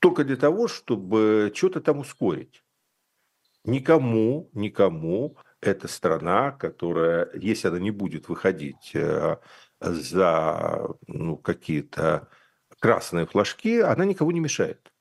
[0.00, 2.64] только для того, чтобы что-то там ускорить.
[3.64, 9.38] Никому, никому эта страна, которая, если она не будет выходить э,
[9.80, 12.28] за ну, какие-то
[12.78, 14.92] красные флажки, она никого не мешает.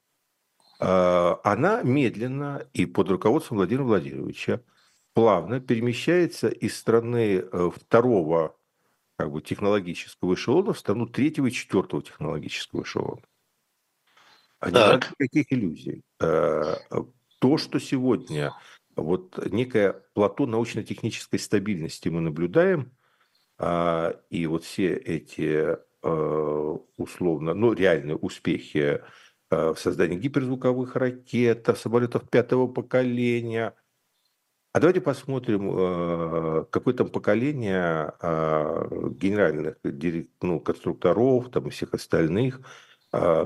[0.80, 4.62] А, она медленно и под руководством Владимира Владимировича
[5.14, 8.56] плавно перемещается из страны э, второго
[9.16, 13.22] как бы, технологического эшелона в страну третьего и четвертого технологического эшелона.
[14.60, 16.04] А не надо никаких иллюзий.
[16.20, 16.76] Э,
[17.40, 18.54] то, что сегодня
[18.96, 22.92] вот некое плато научно-технической стабильности мы наблюдаем–
[23.60, 29.02] и вот все эти э, условно, ну, реальные успехи
[29.50, 33.74] э, в создании гиперзвуковых ракет, самолетов пятого поколения.
[34.74, 39.78] А давайте посмотрим, э, какое там поколение генеральных
[40.42, 42.60] ну, конструкторов там, и всех остальных,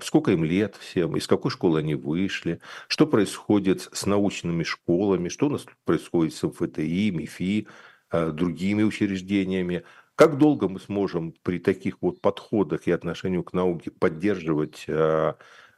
[0.02, 5.48] сколько им лет всем, из какой школы они вышли, что происходит с научными школами, что
[5.48, 7.68] у нас происходит с МФТИ, МИФИ,
[8.12, 9.84] другими учреждениями.
[10.18, 15.34] Как долго мы сможем при таких вот подходах и отношению к науке поддерживать э,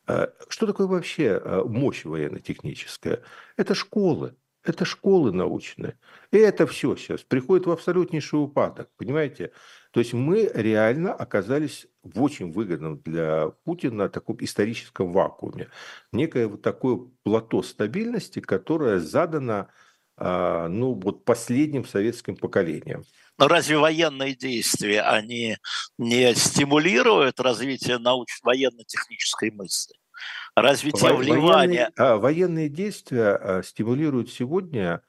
[0.08, 3.22] э, что такое вообще э, мощь военно-техническая?
[3.58, 5.98] Это школы, это школы научные.
[6.32, 9.52] И это все сейчас приходит в абсолютнейший упадок, понимаете?
[9.92, 15.68] То есть мы реально оказались в очень выгодном для Путина таком историческом вакууме.
[16.14, 19.68] Некое вот такое плато стабильности, которое задано
[20.20, 23.04] ну, вот последним советским поколением.
[23.40, 25.58] Но разве военные действия, они
[25.98, 29.96] не стимулируют развитие научно военно-технической мысли?
[30.56, 31.40] Разве те вливания...
[31.48, 35.02] Военные, а, военные действия а, стимулируют сегодня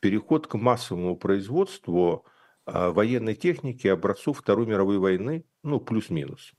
[0.00, 2.26] переход к массовому производству
[2.64, 6.52] а, военной техники образцов Второй мировой войны, ну, плюс-минус.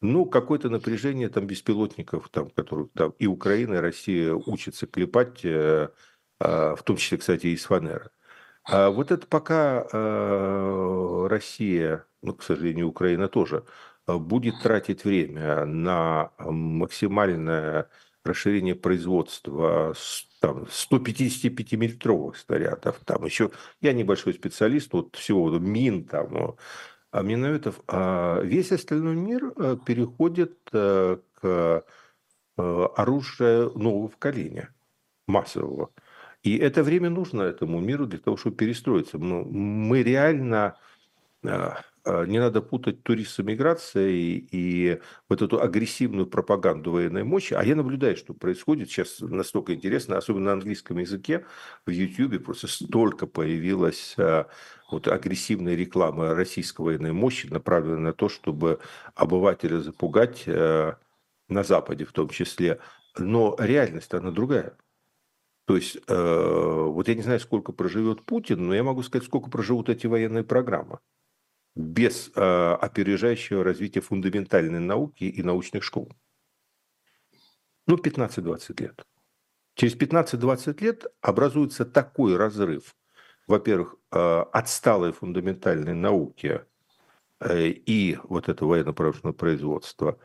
[0.00, 5.88] Ну, какое-то напряжение там беспилотников, там, которых там и Украина, и Россия учатся клепать, э,
[6.44, 8.10] в том числе, кстати, из фанеры.
[8.64, 13.64] А вот это пока э, Россия, ну, к сожалению, Украина тоже,
[14.06, 17.90] э, будет тратить время на максимальное
[18.24, 19.94] расширение производства
[20.40, 23.50] там, 155-миллитровых снарядов, там еще,
[23.82, 26.56] я небольшой специалист, вот всего мин, там,
[27.10, 31.84] а минометов, а весь остальной мир э, переходит к
[32.56, 34.72] оружию нового поколения,
[35.26, 35.90] массового.
[36.44, 39.16] И это время нужно этому миру для того, чтобы перестроиться.
[39.18, 40.78] Ну, мы реально
[41.42, 47.54] а, а, не надо путать турист с эмиграцией и вот эту агрессивную пропаганду военной мощи.
[47.54, 51.46] А я наблюдаю, что происходит сейчас настолько интересно, особенно на английском языке,
[51.86, 54.46] в YouTube просто столько появилось а,
[54.90, 58.80] вот агрессивной рекламы российской военной мощи, направленной на то, чтобы
[59.14, 62.80] обывателя запугать на Западе в том числе.
[63.18, 64.76] Но реальность, она другая.
[65.66, 69.50] То есть, э, вот я не знаю, сколько проживет Путин, но я могу сказать, сколько
[69.50, 70.98] проживут эти военные программы
[71.74, 76.12] без э, опережающего развития фундаментальной науки и научных школ.
[77.86, 79.04] Ну, 15-20 лет.
[79.74, 82.94] Через 15-20 лет образуется такой разрыв,
[83.48, 86.62] во-первых, э, отсталой фундаментальной науки
[87.40, 90.18] э, и вот это военно-промышленного производства,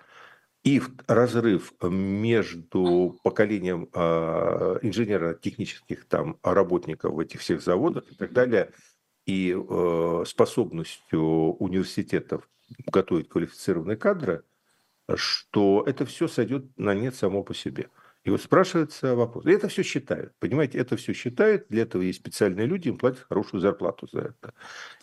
[0.64, 8.72] и разрыв между поколением э, инженерно-технических там работников в этих всех заводах и так далее,
[9.26, 9.56] и
[10.26, 12.50] способностью университетов
[12.88, 14.44] готовить квалифицированные кадры,
[15.16, 17.90] что это все сойдет на нет само по себе.
[18.26, 19.46] И вот спрашивается вопрос.
[19.46, 20.34] И это все считают.
[20.40, 21.68] Понимаете, это все считают.
[21.70, 24.54] Для этого есть специальные люди, им платят хорошую зарплату за это.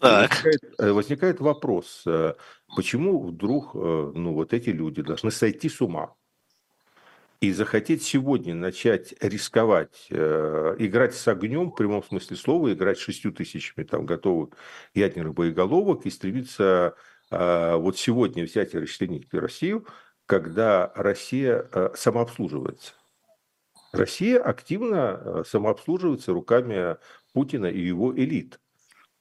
[0.01, 2.35] Возникает, э, возникает вопрос, э,
[2.75, 6.15] почему вдруг э, ну, вот эти люди должны сойти с ума
[7.41, 13.85] и захотеть сегодня начать рисковать, играть с огнем, в прямом смысле слова, играть шестью тысячами
[13.85, 14.55] там, готовых
[14.95, 16.95] ядерных боеголовок и стремиться
[17.31, 19.87] вот сегодня взять и расчленить Россию,
[20.25, 22.95] когда Россия самообслуживается.
[23.97, 26.97] Россия активно э, самообслуживается руками
[27.33, 28.61] Путина и его элит.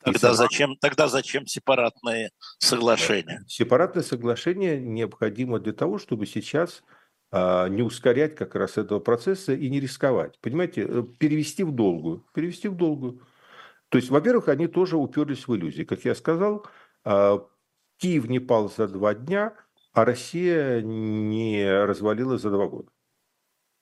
[0.06, 0.34] Тогда, сама...
[0.36, 3.44] зачем, тогда зачем сепаратные соглашения?
[3.48, 6.84] Сепаратное соглашение необходимо для того, чтобы сейчас
[7.32, 10.40] а, не ускорять как раз этого процесса и не рисковать.
[10.42, 12.26] Понимаете, э, перевести в долгую.
[12.34, 13.22] Перевести в долгую.
[13.90, 15.84] То есть, во-первых, они тоже уперлись в иллюзии.
[15.84, 16.66] Как я сказал,
[17.04, 17.46] а,
[17.98, 19.54] Киев не пал за два дня,
[19.94, 22.90] а Россия не развалилась за два года.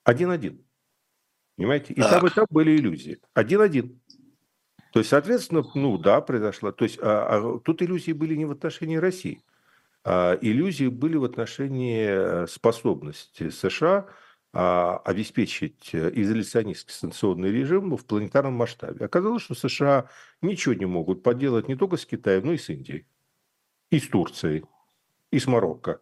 [0.03, 0.65] Один-один.
[1.55, 1.93] Понимаете?
[1.93, 2.11] И так.
[2.11, 3.19] там, и там были иллюзии.
[3.33, 4.01] Один-один.
[4.93, 6.71] То есть, соответственно, ну да, произошла.
[6.71, 9.41] То есть, а, а, тут иллюзии были не в отношении России.
[10.03, 14.05] А иллюзии были в отношении э, способности США
[14.51, 19.05] а, обеспечить э, изоляционистский санкционный режим в планетарном масштабе.
[19.05, 20.09] Оказалось, что США
[20.41, 23.07] ничего не могут поделать не только с Китаем, но и с Индией,
[23.89, 24.63] и с Турцией,
[25.31, 26.01] и с Марокко.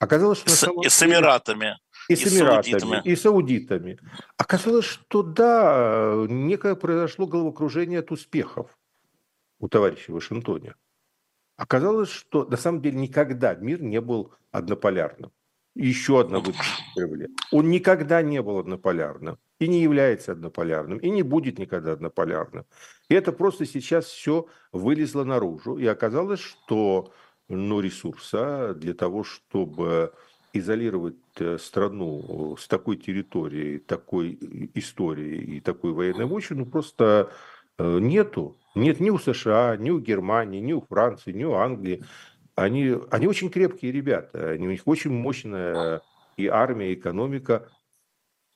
[0.00, 0.50] Оказалось, что...
[0.50, 1.78] С, и с Эмиратами.
[2.08, 3.98] И, с Эмиратами, и с аудитами.
[4.36, 8.76] Оказалось, что да, некое произошло головокружение от успехов
[9.58, 10.74] у товарища в Вашингтоне.
[11.56, 15.32] Оказалось, что на самом деле никогда мир не был однополярным.
[15.74, 16.64] Еще одна выпуск
[17.50, 22.64] Он никогда не был однополярным и не является однополярным, и не будет никогда однополярным.
[23.08, 27.12] И это просто сейчас все вылезло наружу, и оказалось, что
[27.48, 30.12] ну, ресурса для того, чтобы
[30.54, 34.38] изолировать э, страну с такой территорией, такой
[34.74, 37.30] историей и такой военной мощью, ну просто
[37.76, 38.56] э, нету.
[38.74, 42.04] Нет ни у США, ни у Германии, ни у Франции, ни у Англии.
[42.54, 46.02] Они, они очень крепкие ребята, они, у них очень мощная
[46.36, 47.68] и армия, и экономика,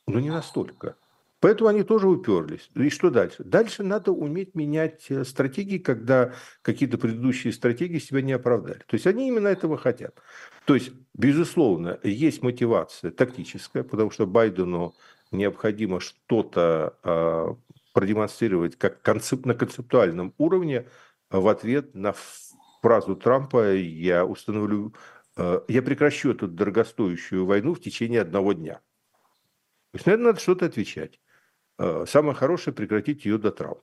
[0.07, 0.97] но не настолько.
[1.41, 2.69] Поэтому они тоже уперлись.
[2.75, 3.45] И что дальше?
[3.45, 8.81] Дальше надо уметь менять э, стратегии, когда какие-то предыдущие стратегии себя не оправдали.
[8.87, 10.21] То есть они именно этого хотят.
[10.65, 14.95] То есть, безусловно, есть мотивация тактическая, потому что Байдену
[15.31, 17.55] необходимо что-то э,
[17.95, 20.89] продемонстрировать как концеп, на концептуальном уровне
[21.31, 22.15] в ответ на
[22.83, 24.93] фразу Трампа «я установлю,
[25.37, 28.81] э, я прекращу эту дорогостоящую войну в течение одного дня».
[29.93, 31.21] То есть, наверное, надо что-то отвечать.
[31.79, 33.83] Э, самое хорошее прекратить ее до травмы.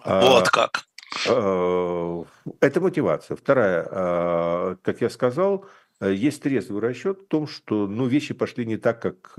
[0.00, 0.84] А, вот как.
[1.26, 2.24] Э,
[2.60, 3.36] это мотивация.
[3.36, 5.66] Вторая, э, как я сказал,
[6.00, 9.34] есть трезвый расчет в том, что ну, вещи пошли не так, как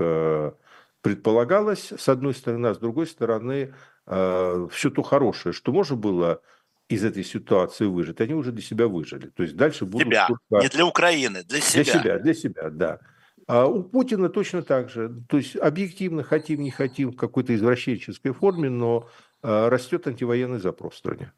[1.02, 3.74] предполагалось, с одной стороны, а с другой стороны,
[4.06, 6.40] все то хорошее, что можно было
[6.88, 9.28] из этой ситуации выжить, они уже для себя выжили.
[9.28, 10.08] То есть дальше будут...
[10.08, 10.64] Себя, только...
[10.64, 11.84] не для Украины, для себя.
[11.84, 13.00] Для себя, для себя, да.
[13.46, 15.22] А у Путина точно так же.
[15.28, 19.08] То есть объективно, хотим, не хотим, в какой-то извращенческой форме, но
[19.42, 21.32] а, растет антивоенный запрос в стране.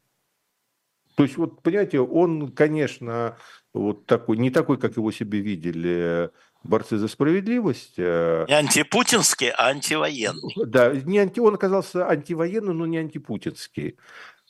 [1.15, 3.37] То есть, вот, понимаете, он, конечно,
[3.73, 6.31] вот такой, не такой, как его себе видели
[6.63, 7.95] борцы за справедливость.
[7.97, 10.53] А не антипутинский, а антивоенный.
[10.65, 13.97] Да, не анти, он оказался антивоенным, но не антипутинский.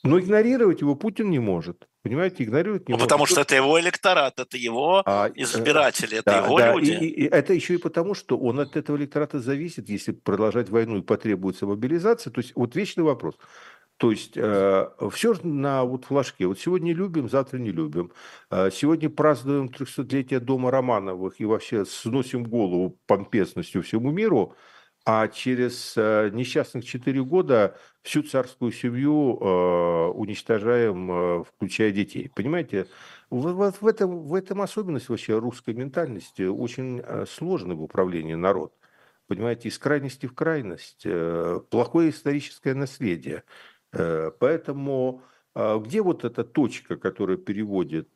[0.02, 1.89] Но игнорировать его Путин не может.
[2.02, 6.30] Понимаете, игнорирует не ну, Потому что это его электорат, это его а, э, избиратели, это
[6.30, 6.92] да, его да, люди.
[6.92, 10.96] И, и это еще и потому, что он от этого электората зависит, если продолжать войну
[10.96, 12.30] и потребуется мобилизация.
[12.32, 13.34] То есть вот вечный вопрос.
[13.98, 16.46] То есть э, все на вот флажке.
[16.46, 18.12] Вот сегодня любим, завтра не любим.
[18.50, 24.54] Э, сегодня празднуем 300-летие дома Романовых и вообще сносим голову помпезностью всему миру–
[25.04, 32.30] а через э, несчастных 4 года всю царскую семью э, уничтожаем, э, включая детей.
[32.34, 32.86] Понимаете,
[33.30, 38.74] вот в этом, в этом особенность вообще русской ментальности очень сложный в управлении народ.
[39.26, 41.06] Понимаете, из крайности в крайность.
[41.70, 43.44] Плохое историческое наследие.
[43.92, 45.22] Поэтому
[45.54, 48.10] где вот эта точка, которая переводит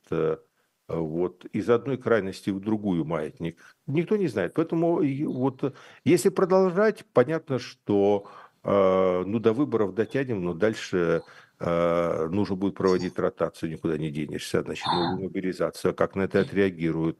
[0.88, 3.58] вот из одной крайности в другую маятник.
[3.86, 4.54] Никто не знает.
[4.54, 5.00] Поэтому
[5.32, 8.26] вот если продолжать, понятно, что
[8.62, 11.22] э, ну до выборов дотянем, но дальше
[11.58, 16.40] э, нужно будет проводить ротацию, никуда не денешься, значит, новую мобилизацию, а как на это
[16.40, 17.18] отреагируют.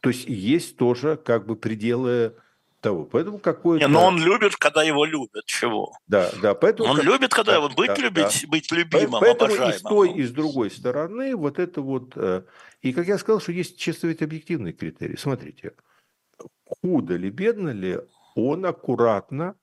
[0.00, 2.34] То есть есть тоже как бы пределы
[2.80, 3.04] того.
[3.04, 3.88] Поэтому какое-то...
[3.88, 5.44] но он любит, когда его любят.
[5.46, 5.92] Чего?
[6.06, 6.54] Да, да.
[6.54, 7.04] Поэтому он как...
[7.04, 8.48] любит, когда да, его быть, да, любить, да.
[8.48, 9.74] быть любимым, Поэтому обожаемым.
[9.74, 12.12] и с той, и с другой стороны вот это вот...
[12.16, 12.42] Э,
[12.82, 15.16] и как я сказал, что есть чисто ведь объективные критерии.
[15.16, 15.72] Смотрите,
[16.64, 17.98] худо ли, бедно ли,
[18.34, 19.56] он аккуратно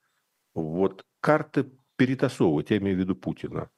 [0.54, 3.70] вот карты перетасовывает, я имею в виду Путина.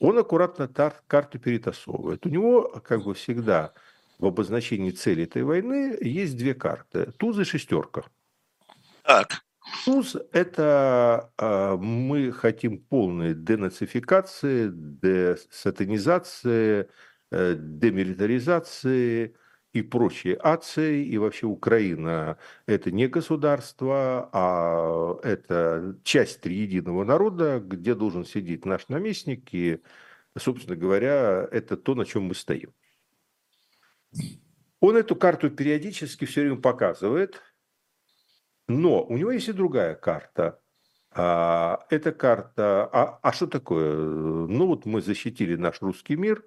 [0.00, 2.24] Он аккуратно карты перетасовывает.
[2.26, 3.72] У него, как бы всегда,
[4.18, 7.12] в обозначении цели этой войны есть две карты.
[7.18, 8.04] Туз и шестерка.
[9.08, 9.42] Так.
[9.86, 16.90] Туз– это э, мы хотим полной денацификации, десатанизации,
[17.30, 19.34] э, демилитаризации
[19.72, 21.06] и прочие ации.
[21.06, 22.36] И вообще Украина–
[22.66, 29.54] это не государство, а это часть триединого народа, где должен сидеть наш наместник.
[29.54, 29.80] И,
[30.36, 32.74] собственно говоря, это то, на чем мы стоим.
[34.80, 37.40] Он эту карту периодически все время показывает–
[38.68, 40.60] но у него есть и другая карта.
[41.10, 42.88] А, эта карта...
[42.92, 43.96] А, а что такое?
[43.96, 46.44] Ну вот мы защитили наш русский мир,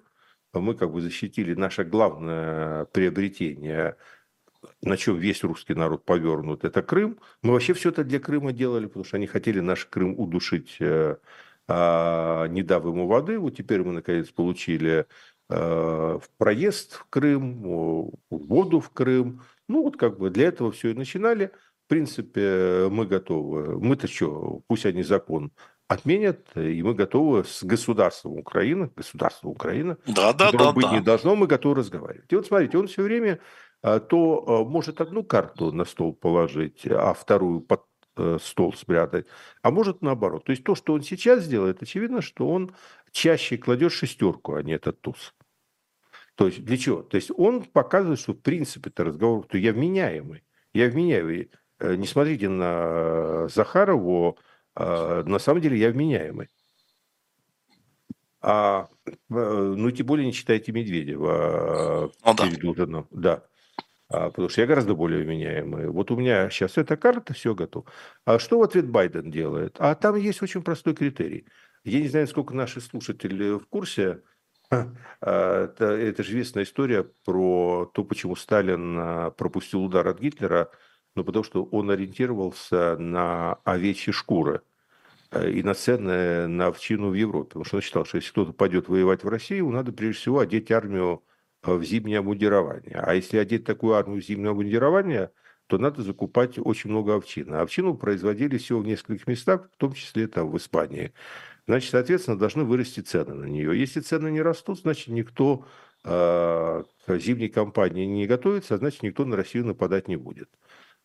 [0.52, 3.96] мы как бы защитили наше главное приобретение,
[4.82, 7.18] на чем весь русский народ повернут, это Крым.
[7.42, 11.16] Мы вообще все это для Крыма делали, потому что они хотели наш Крым удушить, э,
[11.68, 13.38] а, не дав ему воды.
[13.38, 15.06] Вот теперь мы, наконец, получили
[15.50, 19.42] э, проезд в Крым, воду в Крым.
[19.68, 21.52] Ну, вот как бы для этого все и начинали
[21.92, 23.78] принципе, мы готовы.
[23.78, 25.52] Мы-то что, пусть они закон
[25.88, 30.92] отменят, и мы готовы с государством Украины, государством Украины, да, да, да, быть да.
[30.94, 32.32] не должно, мы готовы разговаривать.
[32.32, 33.40] И вот смотрите, он все время
[33.82, 37.82] а, то а, может одну карту на стол положить, а вторую под
[38.16, 39.26] э, стол спрятать,
[39.60, 40.44] а может наоборот.
[40.44, 42.74] То есть то, что он сейчас делает, очевидно, что он
[43.10, 45.34] чаще кладет шестерку, а не этот туз.
[46.36, 47.02] То есть для чего?
[47.02, 50.42] То есть он показывает, что в принципе это разговор, что я вменяемый.
[50.72, 51.50] Я вменяемый.
[51.82, 54.38] Э, не смотрите на Захарову,
[54.74, 56.48] а, на самом деле я вменяемый.
[58.40, 62.12] А, э, ну, тем более не читайте Медведева.
[62.24, 63.10] Ну, да.
[63.10, 63.44] да.
[64.08, 65.88] А, потому что я гораздо более вменяемый.
[65.88, 67.86] Вот у меня сейчас эта карта, все готово.
[68.24, 69.76] А что в ответ Байден делает?
[69.80, 71.46] А там есть очень простой критерий.
[71.82, 74.22] Я не знаю, сколько наши слушатели в курсе.
[75.20, 80.70] А, это, это же известная история про то, почему Сталин пропустил удар от Гитлера–
[81.14, 84.62] ну, потому что он ориентировался на овечьи шкуры
[85.30, 87.48] э, и на цены на овчину в Европе.
[87.48, 90.70] Потому что он считал, что если кто-то пойдет воевать в Россию, надо прежде всего одеть
[90.70, 91.22] армию
[91.62, 93.00] э, в зимнее обмундирование.
[93.02, 95.30] А если одеть такую армию в зимнее обмундирование,
[95.66, 97.56] то надо закупать очень много овчины.
[97.56, 101.12] Овчину производили всего в нескольких местах, в том числе там в Испании.
[101.66, 103.78] Значит, соответственно, должны вырасти цены на нее.
[103.78, 105.64] Если цены не растут, значит, никто
[106.04, 110.50] э, к зимней кампании не готовится, а значит, никто на Россию нападать не будет.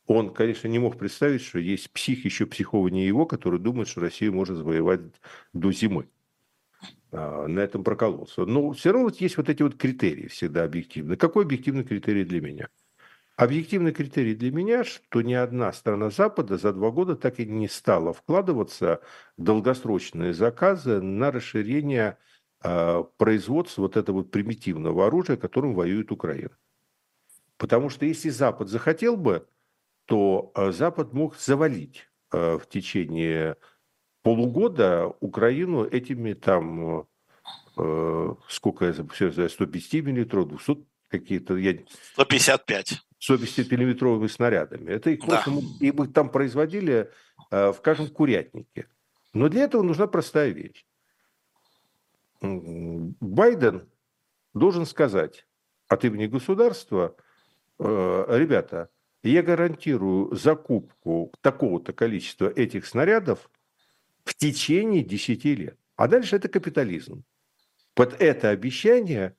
[0.08, 4.32] Он, конечно, не мог представить, что есть псих еще психованнее его, который думает, что Россия
[4.32, 5.02] может завоевать
[5.54, 6.08] до зимы.
[7.12, 8.46] А, на этом прокололся.
[8.46, 11.18] Но все равно вот есть вот эти вот критерии всегда объективные.
[11.18, 12.70] Какой объективный критерий для меня?
[13.36, 17.68] Объективный критерий для меня, что ни одна страна Запада за два года так и не
[17.68, 19.02] стала вкладываться
[19.38, 22.18] в долгосрочные заказы на расширение
[22.64, 26.58] э, производства вот этого вот примитивного оружия, которым воюет Украина.
[27.58, 29.48] Потому что если Запад захотел бы
[30.08, 33.58] то э, Запад мог завалить э, в течение
[34.24, 37.08] полугода Украину этими там,
[37.78, 40.78] э, сколько я все знаю, 150 миллиметров, 200
[41.10, 41.58] какие-то...
[41.58, 41.78] Я...
[42.14, 43.04] 155.
[43.20, 44.92] 150 миллиметровыми снарядами.
[44.92, 45.42] Это их да.
[45.44, 45.52] просто
[45.82, 47.12] их бы там производили
[47.52, 48.88] в каждом курятнике.
[49.34, 50.86] Но для этого нужна простая вещь.
[52.42, 53.90] Байден
[54.54, 55.48] должен сказать
[55.88, 57.16] от имени государства,
[57.80, 58.90] ребята,
[59.30, 63.50] я гарантирую закупку такого-то количества этих снарядов
[64.24, 65.80] в течение 10 лет.
[65.96, 67.24] А дальше это капитализм.
[67.94, 69.36] Под это обещание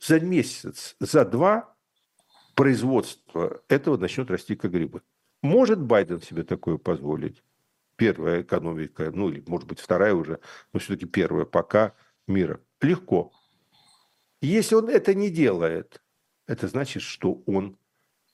[0.00, 1.76] за месяц, за два
[2.54, 5.02] производство этого начнет расти как грибы.
[5.42, 7.42] Может Байден себе такое позволить?
[7.96, 10.40] Первая экономика, ну или может быть вторая уже,
[10.72, 11.94] но все-таки первая пока
[12.26, 12.60] мира.
[12.80, 13.32] Легко.
[14.40, 16.02] Если он это не делает,
[16.46, 17.78] это значит, что он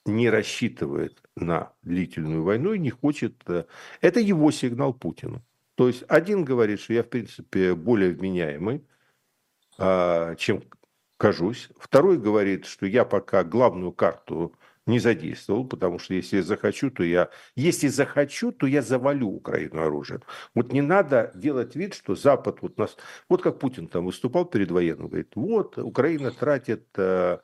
[0.07, 3.43] не рассчитывает на длительную войну и не хочет...
[3.49, 3.65] Э,
[4.01, 5.43] это его сигнал Путину.
[5.75, 8.85] То есть один говорит, что я, в принципе, более вменяемый,
[9.79, 10.63] а, чем
[11.17, 11.71] кажусь.
[11.79, 14.55] Второй говорит, что я пока главную карту
[14.87, 17.31] не задействовал, потому что если я захочу, то я...
[17.57, 20.23] Если захочу, то я завалю Украину оружием.
[20.55, 22.97] Вот не надо делать вид, что Запад вот нас...
[23.29, 27.39] Вот как Путин там выступал перед военным, говорит, вот Украина тратит э,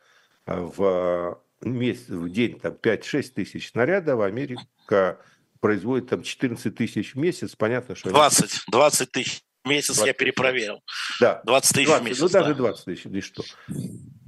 [0.45, 5.19] в, месяц, в день там 5-6 тысяч снарядов, а Америка
[5.61, 7.57] производит там 14 тысяч в месяц.
[7.57, 8.11] Понятно, что...
[8.11, 10.83] 20, 20 тысяч в месяц 20 я перепроверил.
[11.21, 11.43] Да.
[11.45, 12.21] 20 тысяч 20, в месяц.
[12.21, 12.59] Ну, даже да.
[12.59, 13.43] 20 тысяч, и что?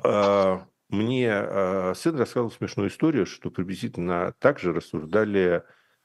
[0.03, 5.62] А, мне э, сын рассказал смешную историю, что приблизительно так же рассуждали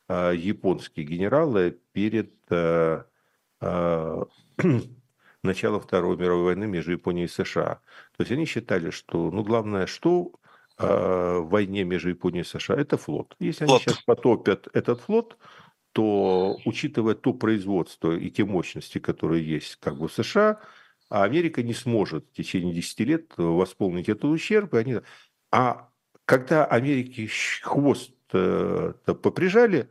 [0.09, 2.33] японские генералы перед
[5.43, 7.79] началом Второй мировой войны между Японией и США.
[8.17, 10.33] То есть они считали, что ну, главное, что
[10.77, 13.35] в войне между Японией и США, это флот.
[13.39, 13.81] Если флот.
[13.81, 15.37] они сейчас потопят этот флот,
[15.93, 20.59] то, учитывая то производство и те мощности, которые есть как бы в США,
[21.09, 24.73] а Америка не сможет в течение 10 лет восполнить этот ущерб.
[24.73, 24.95] И они...
[25.51, 25.89] А
[26.25, 27.29] когда Америке
[27.61, 29.89] хвост э, поприжали,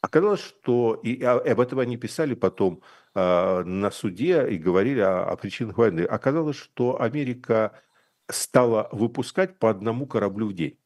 [0.00, 0.94] оказалось, что...
[1.02, 2.82] И об этом они писали потом
[3.16, 6.02] э, на суде и говорили о, о причинах войны.
[6.02, 7.72] Оказалось, что Америка
[8.32, 10.78] стала выпускать по одному кораблю в день.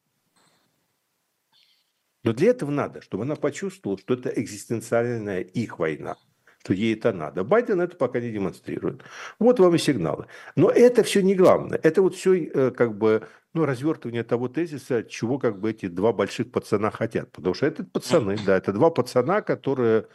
[2.23, 6.17] Но для этого надо, чтобы она почувствовала, что это экзистенциальная их война
[6.65, 7.45] что ей это надо.
[7.45, 9.03] Байден это пока не демонстрирует.
[9.39, 10.27] Вот вам и сигналы.
[10.57, 11.79] Но это все не главное.
[11.83, 16.15] Это вот все э, как бы ну, развертывание того тезиса, чего как бы эти два
[16.15, 17.31] больших пацана хотят.
[17.33, 20.09] Потому что это пацаны, да, это два пацана, которые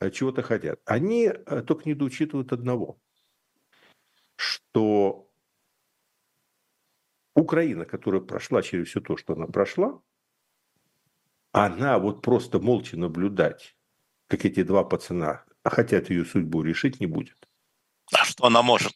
[0.00, 0.78] э, чего-то хотят.
[0.84, 2.98] Они э, только недоучитывают одного,
[4.36, 5.23] что
[7.34, 10.00] Украина, которая прошла через все то, что она прошла,
[11.52, 13.76] она вот просто молча наблюдать,
[14.28, 17.36] как эти два пацана хотят ее судьбу решить, не будет.
[18.12, 18.92] А что она может?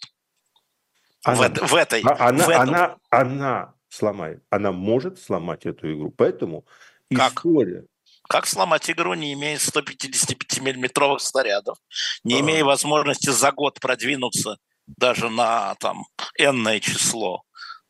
[1.25, 2.03] Она, в, в этой.
[2.03, 2.69] А, она, в этом...
[2.69, 4.43] она, она сломает.
[4.51, 6.11] Она может сломать эту игру.
[6.11, 6.67] Поэтому
[7.15, 7.33] как?
[7.33, 7.87] история.
[8.29, 11.79] Как сломать игру, не имея 155-миллиметровых снарядов,
[12.25, 12.41] не а.
[12.41, 16.05] имея возможности за год продвинуться даже на там
[16.39, 17.45] энное число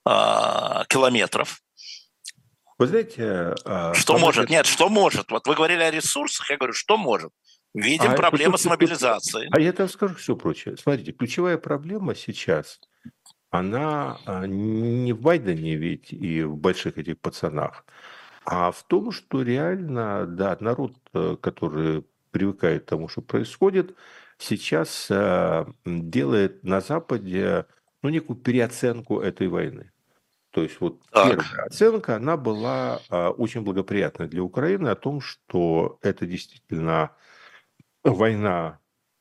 [0.09, 1.61] э, километров?
[2.79, 3.55] Вы знаете...
[3.65, 4.45] Э, что может?
[4.45, 4.53] Это...
[4.53, 5.31] Нет, что может?
[5.31, 7.33] Вот вы говорили о ресурсах, я говорю, что может?
[7.75, 9.49] Видим а проблемы с мобилизацией.
[9.53, 10.77] А я там скажу все прочее.
[10.77, 12.81] Смотрите, ключевая проблема сейчас,
[13.51, 17.85] она а, не в Байдене ведь и в больших этих пацанах,
[18.45, 23.95] а в том, что реально, да, народ, э, который привыкает к тому, что происходит,
[24.39, 27.67] сейчас э, делает на Западе
[28.03, 29.91] ну, некую переоценку этой войны.
[30.59, 31.29] То есть вот так.
[31.29, 37.13] первая оценка, она была а, очень благоприятной для Украины о том, что это действительно
[38.03, 38.81] война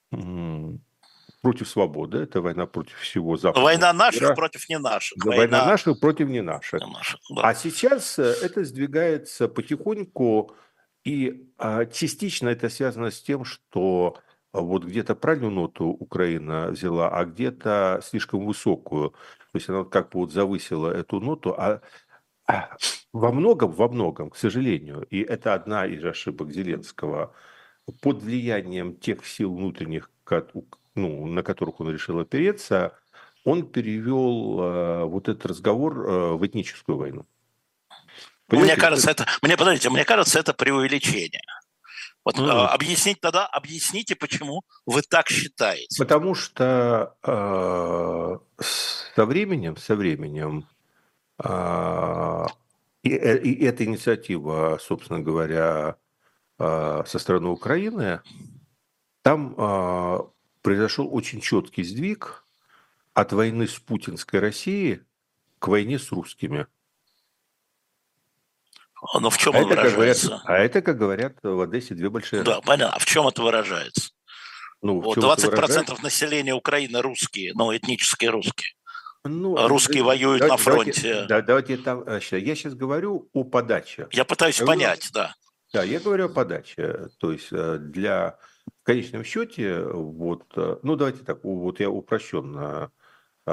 [0.10, 3.64] против свободы, это война против всего Запада.
[3.64, 4.34] Война наших мира.
[4.34, 5.24] против не наших.
[5.24, 5.38] Война...
[5.38, 6.82] война наших против не наших.
[6.82, 7.42] Не наших да.
[7.44, 10.56] А сейчас э, это сдвигается потихоньку,
[11.04, 14.18] и а, частично это связано с тем, что
[14.62, 19.12] вот где-то правильную ноту Украина взяла, а где-то слишком высокую.
[19.12, 21.82] То есть она как бы вот завысила эту ноту, а,
[22.48, 22.78] а
[23.14, 27.34] во многом, во многом, к сожалению, и это одна из ошибок Зеленского–
[28.02, 30.10] под влиянием тех сил внутренних,
[30.96, 32.98] ну, на которых он решил опереться,
[33.44, 37.26] он перевел э, вот этот разговор э, в этническую войну.
[38.48, 38.74] Понимаете?
[38.74, 41.42] Мне кажется, это, мне, подождите, мне кажется, это преувеличение.
[42.28, 42.46] Вот mm.
[42.46, 45.98] э, объяснить тогда, объясните, почему вы так считаете.
[45.98, 48.38] Потому что э,
[49.16, 50.68] со временем, со временем
[51.42, 52.46] э,
[53.04, 55.96] и, э, и эта инициатива, собственно говоря,
[56.60, 58.20] а, со стороны Украины,
[59.22, 60.30] там а,
[60.62, 62.44] произошел очень четкий сдвиг
[63.14, 65.00] от войны с путинской Россией
[65.60, 66.68] к войне с русскими.
[69.02, 70.28] А, но в чем а это, выражается?
[70.28, 72.96] Говорят, а это, как говорят в Одессе, две большие Да, понятно.
[72.96, 74.10] А в чем это выражается?
[74.82, 75.96] Ну, вот 20% выражается?
[76.02, 78.74] населения Украины русские, ну, этнические русские.
[79.24, 81.02] Ну, русские да, воюют давайте, на фронте.
[81.02, 84.08] Давайте, да, давайте там, я сейчас говорю о подаче.
[84.12, 85.36] Я пытаюсь я понять, да.
[85.74, 87.10] Да, я говорю о подаче.
[87.20, 88.38] То есть э, для
[88.82, 92.92] в конечном счете, вот, э, ну давайте так, вот я упрощенно,
[93.46, 93.52] э,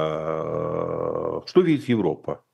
[1.47, 2.45] что видит Европа?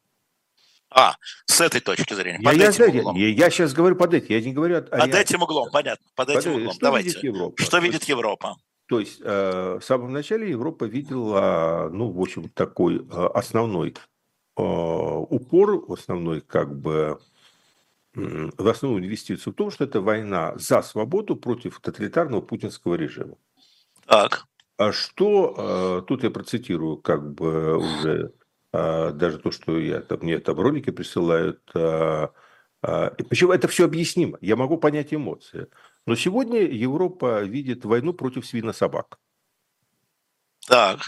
[0.91, 1.14] А,
[1.47, 2.43] с этой точки зрения.
[2.43, 3.16] Под я, этим я, углом.
[3.16, 6.05] Я, я сейчас говорю под этим, я не говорю о Под этим углом, понятно.
[6.14, 6.72] Под, под этим углом.
[6.72, 7.09] Что Давайте.
[7.09, 7.62] Видит Европа?
[7.62, 8.57] Что видит Европа?
[8.86, 13.95] То есть в самом начале Европа видела, ну, в общем, такой основной
[14.57, 17.20] упор, основной как бы
[18.14, 23.36] в основу инвестицию в том, что это война за свободу против тоталитарного путинского режима.
[24.07, 24.47] Так.
[24.76, 28.32] А что, э, тут я процитирую как бы уже
[28.73, 31.61] даже то, что я, там, мне там ролики присылают.
[31.75, 32.33] А,
[32.83, 34.39] а, почему это все объяснимо?
[34.41, 35.68] Я могу понять эмоции.
[36.07, 39.18] Но сегодня Европа видит войну против свинособак.
[40.66, 41.01] Так.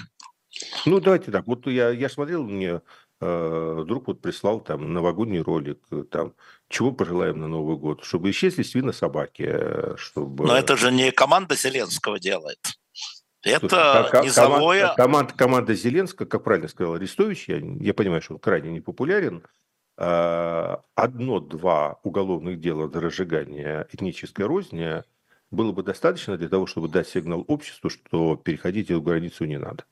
[0.87, 1.47] Ну, давайте так.
[1.47, 2.83] Вот я, я смотрел, мне
[3.21, 6.35] э, друг вот прислал там новогодний ролик, там,
[6.69, 10.47] чего пожелаем на Новый год, чтобы исчезли свинособаки, э, чтобы...
[10.47, 12.59] Но это же не команда Зеленского делает.
[13.43, 14.81] Это Слушай, низовое...
[14.81, 19.43] Команда, команда, команда Зеленского, как правильно сказал Арестович, я, я понимаю, что он крайне непопулярен,
[19.99, 25.03] э, одно-два уголовных дела за разжигание этнической розни
[25.51, 29.85] было бы достаточно для того, чтобы дать сигнал обществу, что переходить эту границу не надо.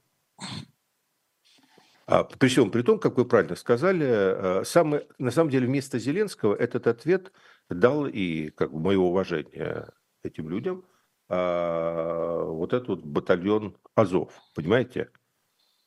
[2.07, 5.99] А, при всем при том, как вы правильно сказали, э, самый, на самом деле вместо
[5.99, 7.33] Зеленского этот ответ
[7.69, 9.89] дал и как бы мое уважение
[10.23, 10.85] этим людям,
[11.33, 15.11] а, вот этот вот батальон Азов, понимаете?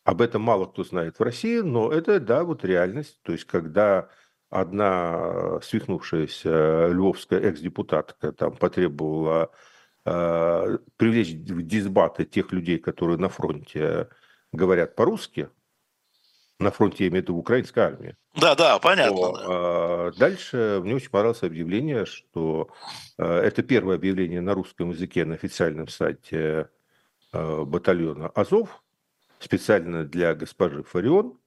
[0.06, 3.22] Об этом мало кто знает в России, но это, да, вот реальность.
[3.24, 4.10] То есть, когда
[4.50, 9.52] одна свихнувшаяся львовская экс-депутатка там потребовала
[10.06, 14.10] э, привлечь в дисбаты тех людей, которые на фронте
[14.54, 15.50] говорят по-русски,
[16.60, 18.16] на фронте, я имею в виду, украинской армии.
[18.36, 19.16] Да, да, понятно.
[19.16, 20.08] То, да.
[20.10, 22.70] э, дальше мне очень понравилось объявление, что
[23.18, 26.70] э, это первое объявление на русском языке на официальном сайте
[27.32, 28.84] э, батальона Азов,
[29.40, 31.38] специально для госпожи Фарион.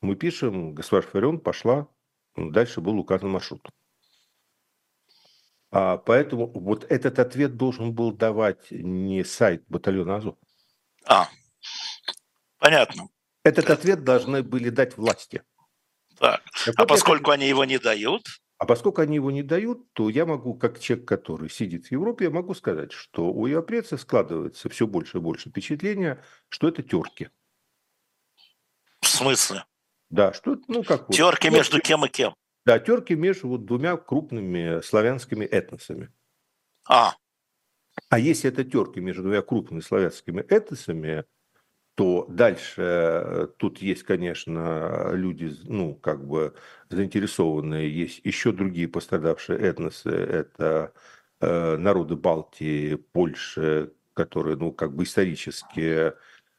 [0.00, 1.88] Мы пишем, госпожа Фарион пошла
[2.36, 3.66] Дальше был указан маршрут.
[5.70, 10.36] А поэтому вот этот ответ должен был давать не сайт батальона Азов.
[11.06, 11.28] А,
[12.58, 13.08] понятно.
[13.42, 15.42] Этот Это- ответ должны были дать власти.
[16.18, 16.42] Так.
[16.64, 18.22] Так А вот, поскольку я- они его не дают,
[18.58, 22.24] а поскольку они его не дают, то я могу, как человек, который сидит в Европе,
[22.26, 27.28] я могу сказать, что у европейцев складывается все больше и больше впечатления, что это терки.
[29.00, 29.64] в смысле?
[30.10, 32.34] Да, что ну как вот, Терки между терки- кем и кем?
[32.64, 36.12] Да, терки между вот двумя крупными славянскими этносами.
[36.88, 37.14] А,
[38.08, 41.24] А если это терки между двумя крупными славянскими этносами,
[41.96, 46.54] то дальше э, тут есть, конечно, люди, ну, как бы
[46.90, 50.92] заинтересованные, есть еще другие пострадавшие этносы, это
[51.40, 56.12] э, народы Балтии, Польши, которые, ну, как бы исторически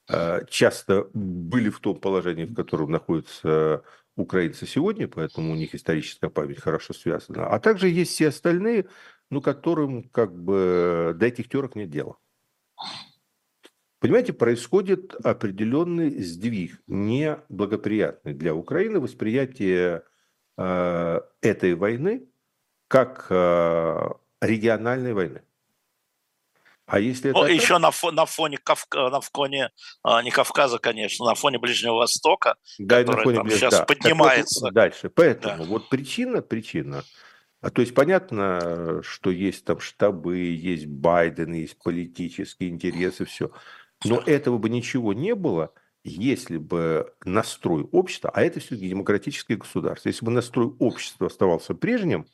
[0.10, 3.84] э, часто были в том положении, в котором находятся
[4.16, 7.46] украинцы сегодня, поэтому у них историческая память хорошо связана.
[7.46, 8.88] А также есть все остальные,
[9.30, 12.18] ну, которым как бы до этих терок нет дела.
[14.00, 20.04] Понимаете, происходит определенный сдвиг, неблагоприятный для Украины восприятие
[20.58, 22.28] э, этой войны
[22.88, 24.10] как э,
[24.42, 25.42] региональной войны.
[26.86, 29.72] А если это ну, еще на, фо- на фоне, Кавка- на фоне
[30.04, 33.74] а, не Кавказа, конечно, на фоне Ближнего Востока, Да, и на фоне там ближ- щас
[33.74, 33.80] да.
[33.80, 34.72] Так вот, поднимается.
[34.72, 35.10] дальше.
[35.10, 35.70] Поэтому Да.
[35.70, 37.04] вот причина, причина.
[37.60, 43.52] А то есть понятно, что есть там штабы, есть Байден, есть политические интересы, все.
[44.06, 45.74] Но этого бы ничего не было,
[46.04, 52.28] если бы настрой общества, а это все-таки демократическое государство, если бы настрой общества оставался прежним,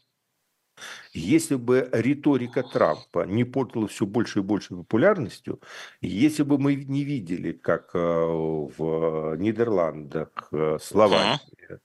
[1.13, 5.61] если бы риторика Трампа не портила все больше и больше популярностью,
[6.01, 11.79] если бы мы не видели, как э, в Нидерландах, э, Словакии,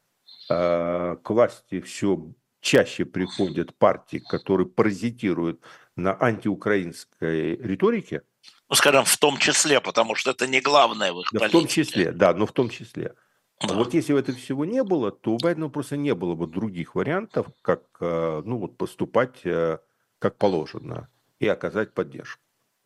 [0.50, 5.62] э, к власти все чаще приходят партии, которые паразитируют
[5.96, 8.22] на антиукраинской риторике,
[8.68, 11.58] ну, скажем, в том числе, потому что это не главное в их да, в политике.
[11.58, 13.14] том числе, да, но в том числе.
[13.60, 13.74] Да.
[13.74, 16.94] Вот если бы этого всего не было, то у Байдена просто не было бы других
[16.94, 19.78] вариантов, как э, ну, вот поступать э,
[20.18, 21.08] как положено
[21.40, 22.42] и оказать поддержку.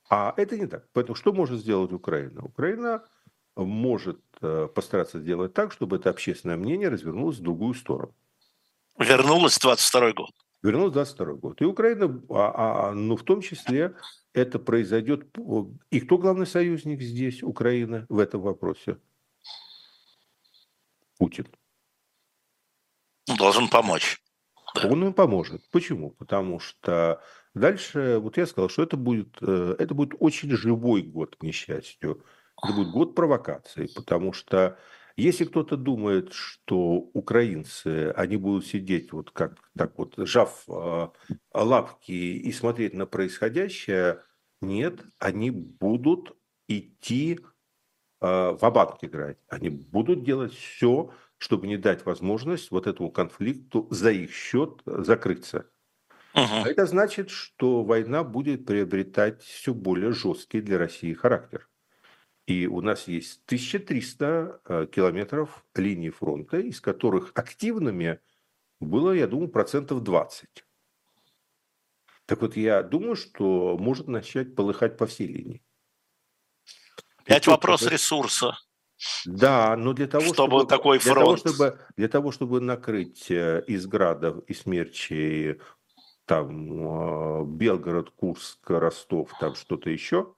[0.09, 0.87] А это не так.
[0.93, 2.43] Поэтому что может сделать Украина?
[2.45, 3.03] Украина
[3.57, 8.15] может э, постараться сделать так, чтобы это общественное мнение развернулось в другую сторону.
[8.99, 10.31] Вернулась 22 год.
[10.63, 11.61] Вернулось 22 год.
[11.61, 13.95] И Украина, а, а, ну, в том числе,
[14.33, 15.27] это произойдет...
[15.91, 18.99] И кто главный союзник здесь, Украины, в этом вопросе?
[21.19, 21.47] Путин.
[23.29, 24.23] Ну, Должен помочь.
[24.75, 24.89] Да.
[24.89, 25.63] Он им поможет.
[25.71, 26.11] Почему?
[26.11, 27.23] Потому что
[27.55, 32.25] дальше, вот я сказал, что это будет, э, это будет очень живой год, к несчастью.
[32.63, 34.79] Это будет год провокаций, потому что
[35.17, 36.79] если кто-то думает, что
[37.13, 41.09] украинцы, они будут сидеть вот как так вот, сжав э,
[41.55, 44.23] лапки и смотреть на происходящее,
[44.61, 46.37] нет, они будут
[46.69, 47.41] идти
[48.21, 49.39] в банк играть.
[49.49, 55.69] Они будут делать все, чтобы не дать возможность вот этому конфликту за их счет закрыться.
[56.35, 61.69] А это значит, что война будет приобретать все более жесткий для России характер.
[62.47, 68.21] И у нас есть 1300 э, километров линии фронта, из которых активными
[68.81, 70.65] было, я думаю, процентов 20.
[72.27, 75.63] Так вот, я думаю, что может начать полыхать по всей линии.
[77.19, 78.59] Опять вопрос ресурса.
[79.27, 81.43] Да, но для того, чтобы, чтобы такой для фронт.
[81.43, 85.61] Того, чтобы, для того, чтобы накрыть э, из градов и смерчей
[86.25, 90.35] там э, Белгород, Курск, Ростов, там что-то еще,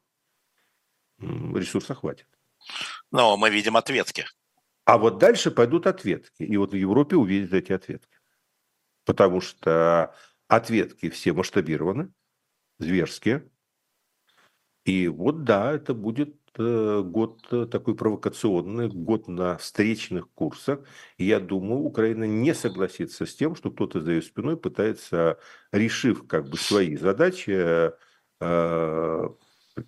[1.18, 2.26] ресурса хватит.
[3.10, 4.24] Но мы видим ответки.
[4.84, 6.42] А вот дальше пойдут ответки.
[6.42, 8.18] И вот в Европе увидят эти ответки.
[9.04, 10.14] Потому что
[10.48, 12.12] ответки все масштабированы,
[12.78, 13.48] зверские.
[14.84, 20.80] И вот да, это будет э, год э, такой провокационный, год на встречных курсах.
[21.16, 25.38] И я думаю, Украина не согласится с тем, что кто-то за ее спиной пытается,
[25.72, 27.92] решив как бы свои задачи,
[28.40, 29.28] э,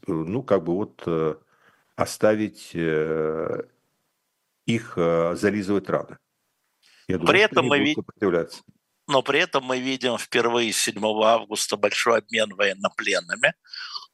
[0.06, 1.06] ну как бы вот
[1.96, 2.74] оставить
[4.66, 6.18] их зализывать раны.
[7.08, 8.04] Я думаю, При этом мы видим
[9.06, 13.54] но при этом мы видим впервые 7 августа большой обмен военнопленными.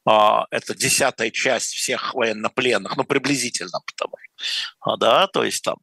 [0.05, 5.77] А, это десятая часть всех военнопленных, ну, приблизительно, потому что, да, то есть там,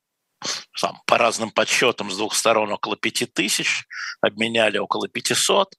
[0.81, 3.87] там по разным подсчетам с двух сторон около 5 тысяч,
[4.21, 5.75] обменяли около 500.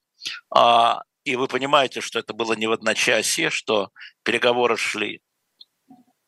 [0.54, 3.90] А, и вы понимаете, что это было не в одночасье, что
[4.22, 5.20] переговоры шли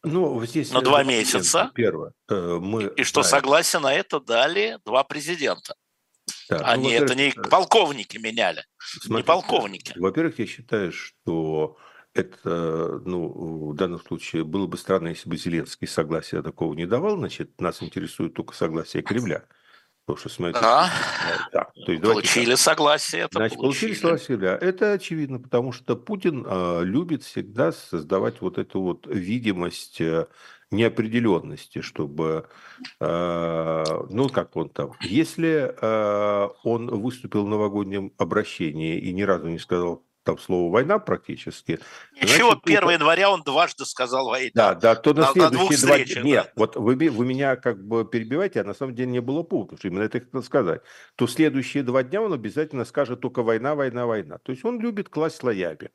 [0.04, 1.70] ну, здесь на два месяца.
[1.74, 2.12] Первое.
[2.28, 3.42] Э, мы и что знаем.
[3.42, 5.74] согласие на это дали два президента.
[6.48, 6.58] Да.
[6.58, 9.98] Они ну, это не э, полковники меняли, смотрите, не полковники.
[9.98, 11.78] Во-первых, я считаю, что
[12.12, 17.16] это, ну, в данном случае было бы странно, если бы Зеленский согласия такого не давал,
[17.16, 19.44] значит, нас интересует только согласие Кремля.
[20.06, 20.90] Потому что, смотрите, да.
[21.52, 21.66] да.
[21.86, 22.58] То есть, получили так.
[22.58, 23.22] согласие.
[23.22, 23.88] Это Значит, получили.
[23.88, 24.56] получили согласие, да.
[24.56, 30.26] Это очевидно, потому что Путин э, любит всегда создавать вот эту вот видимость э,
[30.70, 32.48] неопределенности, чтобы,
[33.00, 39.48] э, ну, как он там, если э, он выступил в новогоднем обращении и ни разу
[39.48, 41.78] не сказал там слово «война» практически.
[42.14, 42.90] Ничего, значит, 1 это...
[42.90, 44.50] января он дважды сказал «война».
[44.54, 46.22] Да, да, то на, на следующие два дня...
[46.22, 49.76] Нет, вот вы, вы меня как бы перебиваете, а на самом деле не было повода,
[49.76, 50.80] потому что именно это хотел сказать.
[51.14, 54.38] То следующие два дня он обязательно скажет только «война, война, война».
[54.38, 55.90] То есть он любит класть слоями.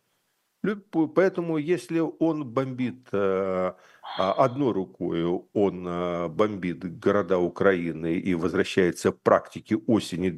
[1.15, 3.71] Поэтому если он бомбит э,
[4.17, 5.23] а, одной рукой,
[5.53, 10.29] он э, бомбит города Украины и возвращается к практике осени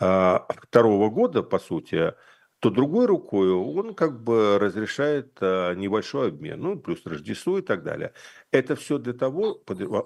[0.00, 2.14] 2022 года, по сути,
[2.58, 7.82] то другой рукой он как бы разрешает э, небольшой обмен, ну, плюс Рождество и так
[7.82, 8.12] далее.
[8.50, 9.62] Это все для того,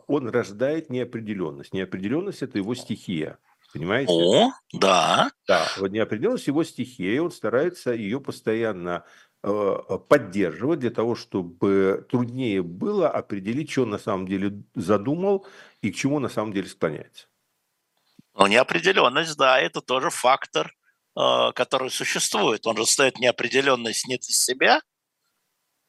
[0.06, 1.72] он рождает неопределенность.
[1.72, 3.38] Неопределенность– это его стихия.
[3.72, 4.12] Понимаете?
[4.12, 5.30] О, да.
[5.48, 9.04] Да, вот неопределенность его стихии, он старается ее постоянно
[9.42, 15.46] поддерживать для того, чтобы труднее было определить, что он на самом деле задумал
[15.82, 17.26] и к чему на самом деле склоняется.
[18.34, 20.74] Ну, неопределенность, да, это тоже фактор,
[21.16, 22.66] э, который существует.
[22.66, 24.80] Он же стоит неопределенность не для себя,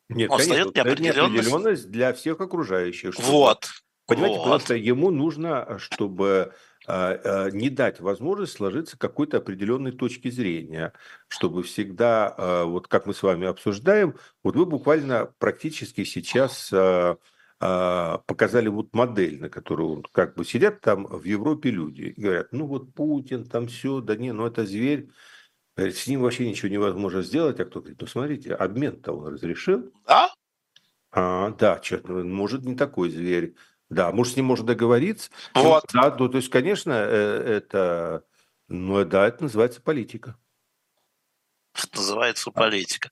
[0.07, 1.33] нет, он конечно, стоит неопределенность.
[1.33, 3.13] неопределенность для всех окружающих.
[3.13, 3.69] Чтобы, вот.
[4.05, 4.61] Понимаете, вот.
[4.61, 6.53] что ему нужно, чтобы
[6.85, 10.93] а, а, не дать возможность сложиться какой-то определенной точки зрения,
[11.27, 16.71] чтобы всегда, вот как мы с вами обсуждаем, вот вы буквально практически сейчас
[17.57, 22.67] показали вот модель, на которую как бы сидят там в Европе люди и говорят, ну
[22.67, 25.09] вот Путин, там все, да не, ну это зверь,
[25.75, 29.91] говорит, с ним вообще ничего невозможно сделать, а кто говорит, ну смотрите, обмен-то он разрешил.
[30.05, 30.29] Да?
[31.11, 33.55] А, да, что может не такой зверь,
[33.89, 35.29] да, может, с ним можно договориться.
[35.53, 35.85] Вот.
[35.93, 38.25] Да, ну, то есть, конечно, э, это,
[38.67, 40.37] ну, да, это называется политика.
[41.73, 43.11] Это называется политика.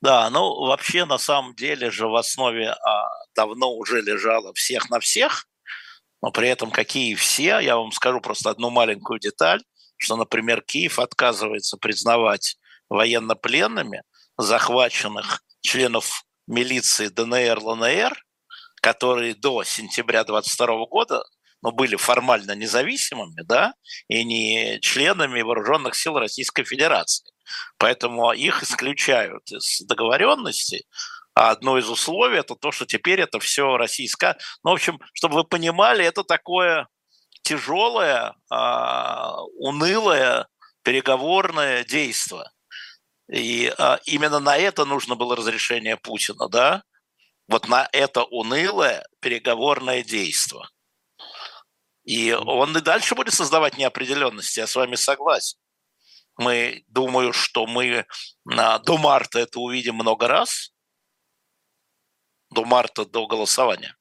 [0.00, 5.00] Да, ну, вообще, на самом деле же в основе а, давно уже лежало всех на
[5.00, 5.46] всех,
[6.22, 9.62] но при этом какие все, я вам скажу просто одну маленькую деталь,
[9.96, 12.56] что, например, Киев отказывается признавать
[12.88, 14.02] военнопленными
[14.38, 18.24] захваченных членов милиции ДНР, ЛНР,
[18.80, 21.24] которые до сентября 22 года
[21.62, 23.74] но ну, были формально независимыми, да,
[24.08, 27.28] и не членами вооруженных сил Российской Федерации.
[27.78, 30.86] Поэтому их исключают из договоренности.
[31.36, 34.38] А одно из условий это то, что теперь это все российское.
[34.64, 36.88] Ну, в общем, чтобы вы понимали, это такое
[37.42, 40.48] тяжелое, а, унылое
[40.82, 42.44] переговорное действие.
[43.30, 46.82] И а, именно на это нужно было разрешение Путина, да,
[47.48, 50.64] вот на это унылое переговорное действие.
[52.04, 55.58] И он и дальше будет создавать неопределенности, я с вами согласен.
[56.38, 58.06] Мы думаю, что мы
[58.46, 60.72] до марта это увидим много раз.
[62.50, 63.96] До марта, до голосования?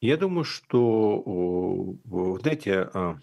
[0.00, 1.96] Я думаю, что,
[2.40, 3.18] знаете, а,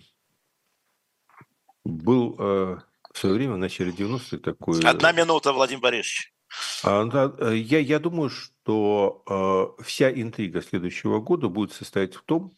[1.86, 2.78] был э,
[3.14, 4.82] в свое время, в начале 90-х, такой...
[4.84, 6.34] Одна минута, Владимир Борисович.
[6.84, 7.08] А,
[7.40, 12.58] э, я, я думаю, что вся интрига следующего года будет состоять в том,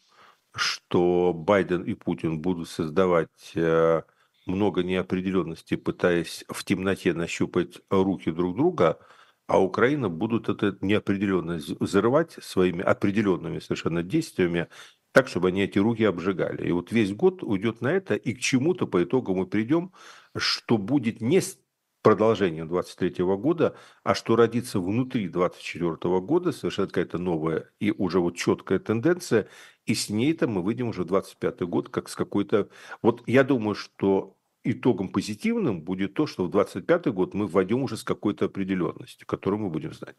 [0.56, 4.02] что Байден и Путин будут создавать э,
[4.46, 8.98] много неопределенности, пытаясь в темноте нащупать руки друг друга,
[9.46, 14.68] а Украина будут эту неопределенность взрывать своими определенными совершенно действиями,
[15.12, 16.68] так, чтобы они эти руки обжигали.
[16.68, 19.92] И вот весь год уйдет на это, и к чему-то по итогу мы придем,
[20.36, 21.40] что будет не
[22.02, 23.74] продолжением 23 года,
[24.04, 29.48] а что родится внутри 24 года, совершенно какая-то новая и уже вот четкая тенденция,
[29.86, 32.68] и с ней-то мы выйдем уже в 25 год как с какой-то...
[33.02, 34.35] Вот я думаю, что
[34.72, 39.60] итогом позитивным будет то, что в 25 год мы вводим уже с какой-то определенностью, которую
[39.60, 40.16] мы будем знать.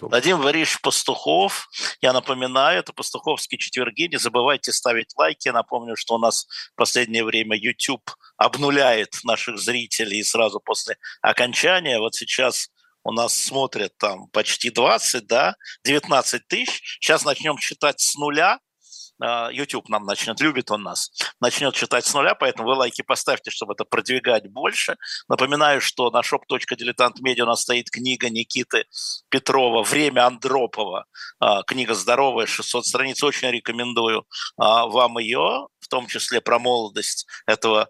[0.00, 1.68] Владимир Борисович Пастухов.
[2.00, 4.08] Я напоминаю, это Пастуховские четверги.
[4.08, 5.48] Не забывайте ставить лайки.
[5.48, 11.98] Напомню, что у нас в последнее время YouTube обнуляет наших зрителей сразу после окончания.
[11.98, 12.68] Вот сейчас
[13.02, 16.98] у нас смотрят там почти 20, да, 19 тысяч.
[17.00, 18.60] Сейчас начнем считать с нуля–
[19.52, 21.10] YouTube нам начнет, любит он нас,
[21.40, 24.96] начнет читать с нуля, поэтому вы лайки поставьте, чтобы это продвигать больше.
[25.28, 28.84] Напоминаю, что на shop.diletant.media у нас стоит книга Никиты
[29.28, 31.06] Петрова «Время Андропова».
[31.40, 37.26] А, книга здоровая, 600 страниц, очень рекомендую а, вам ее, в том числе про молодость
[37.46, 37.88] этого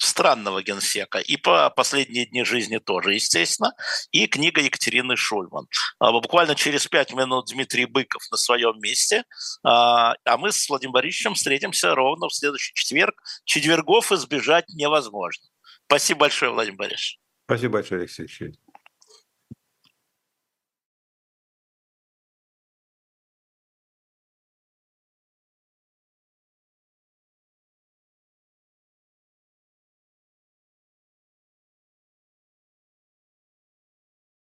[0.00, 3.74] странного генсека, и по последние дни жизни тоже, естественно,
[4.10, 5.66] и книга Екатерины Шульман.
[5.98, 9.24] А, буквально через пять минут Дмитрий Быков на своем месте,
[9.62, 13.22] а, а мы с Владимиром Борисовичем встретимся ровно в следующий четверг.
[13.44, 15.44] Четвергов избежать невозможно.
[15.86, 17.18] Спасибо большое, Владимир Борисович.
[17.44, 18.58] Спасибо большое, Алексей Алексеевич.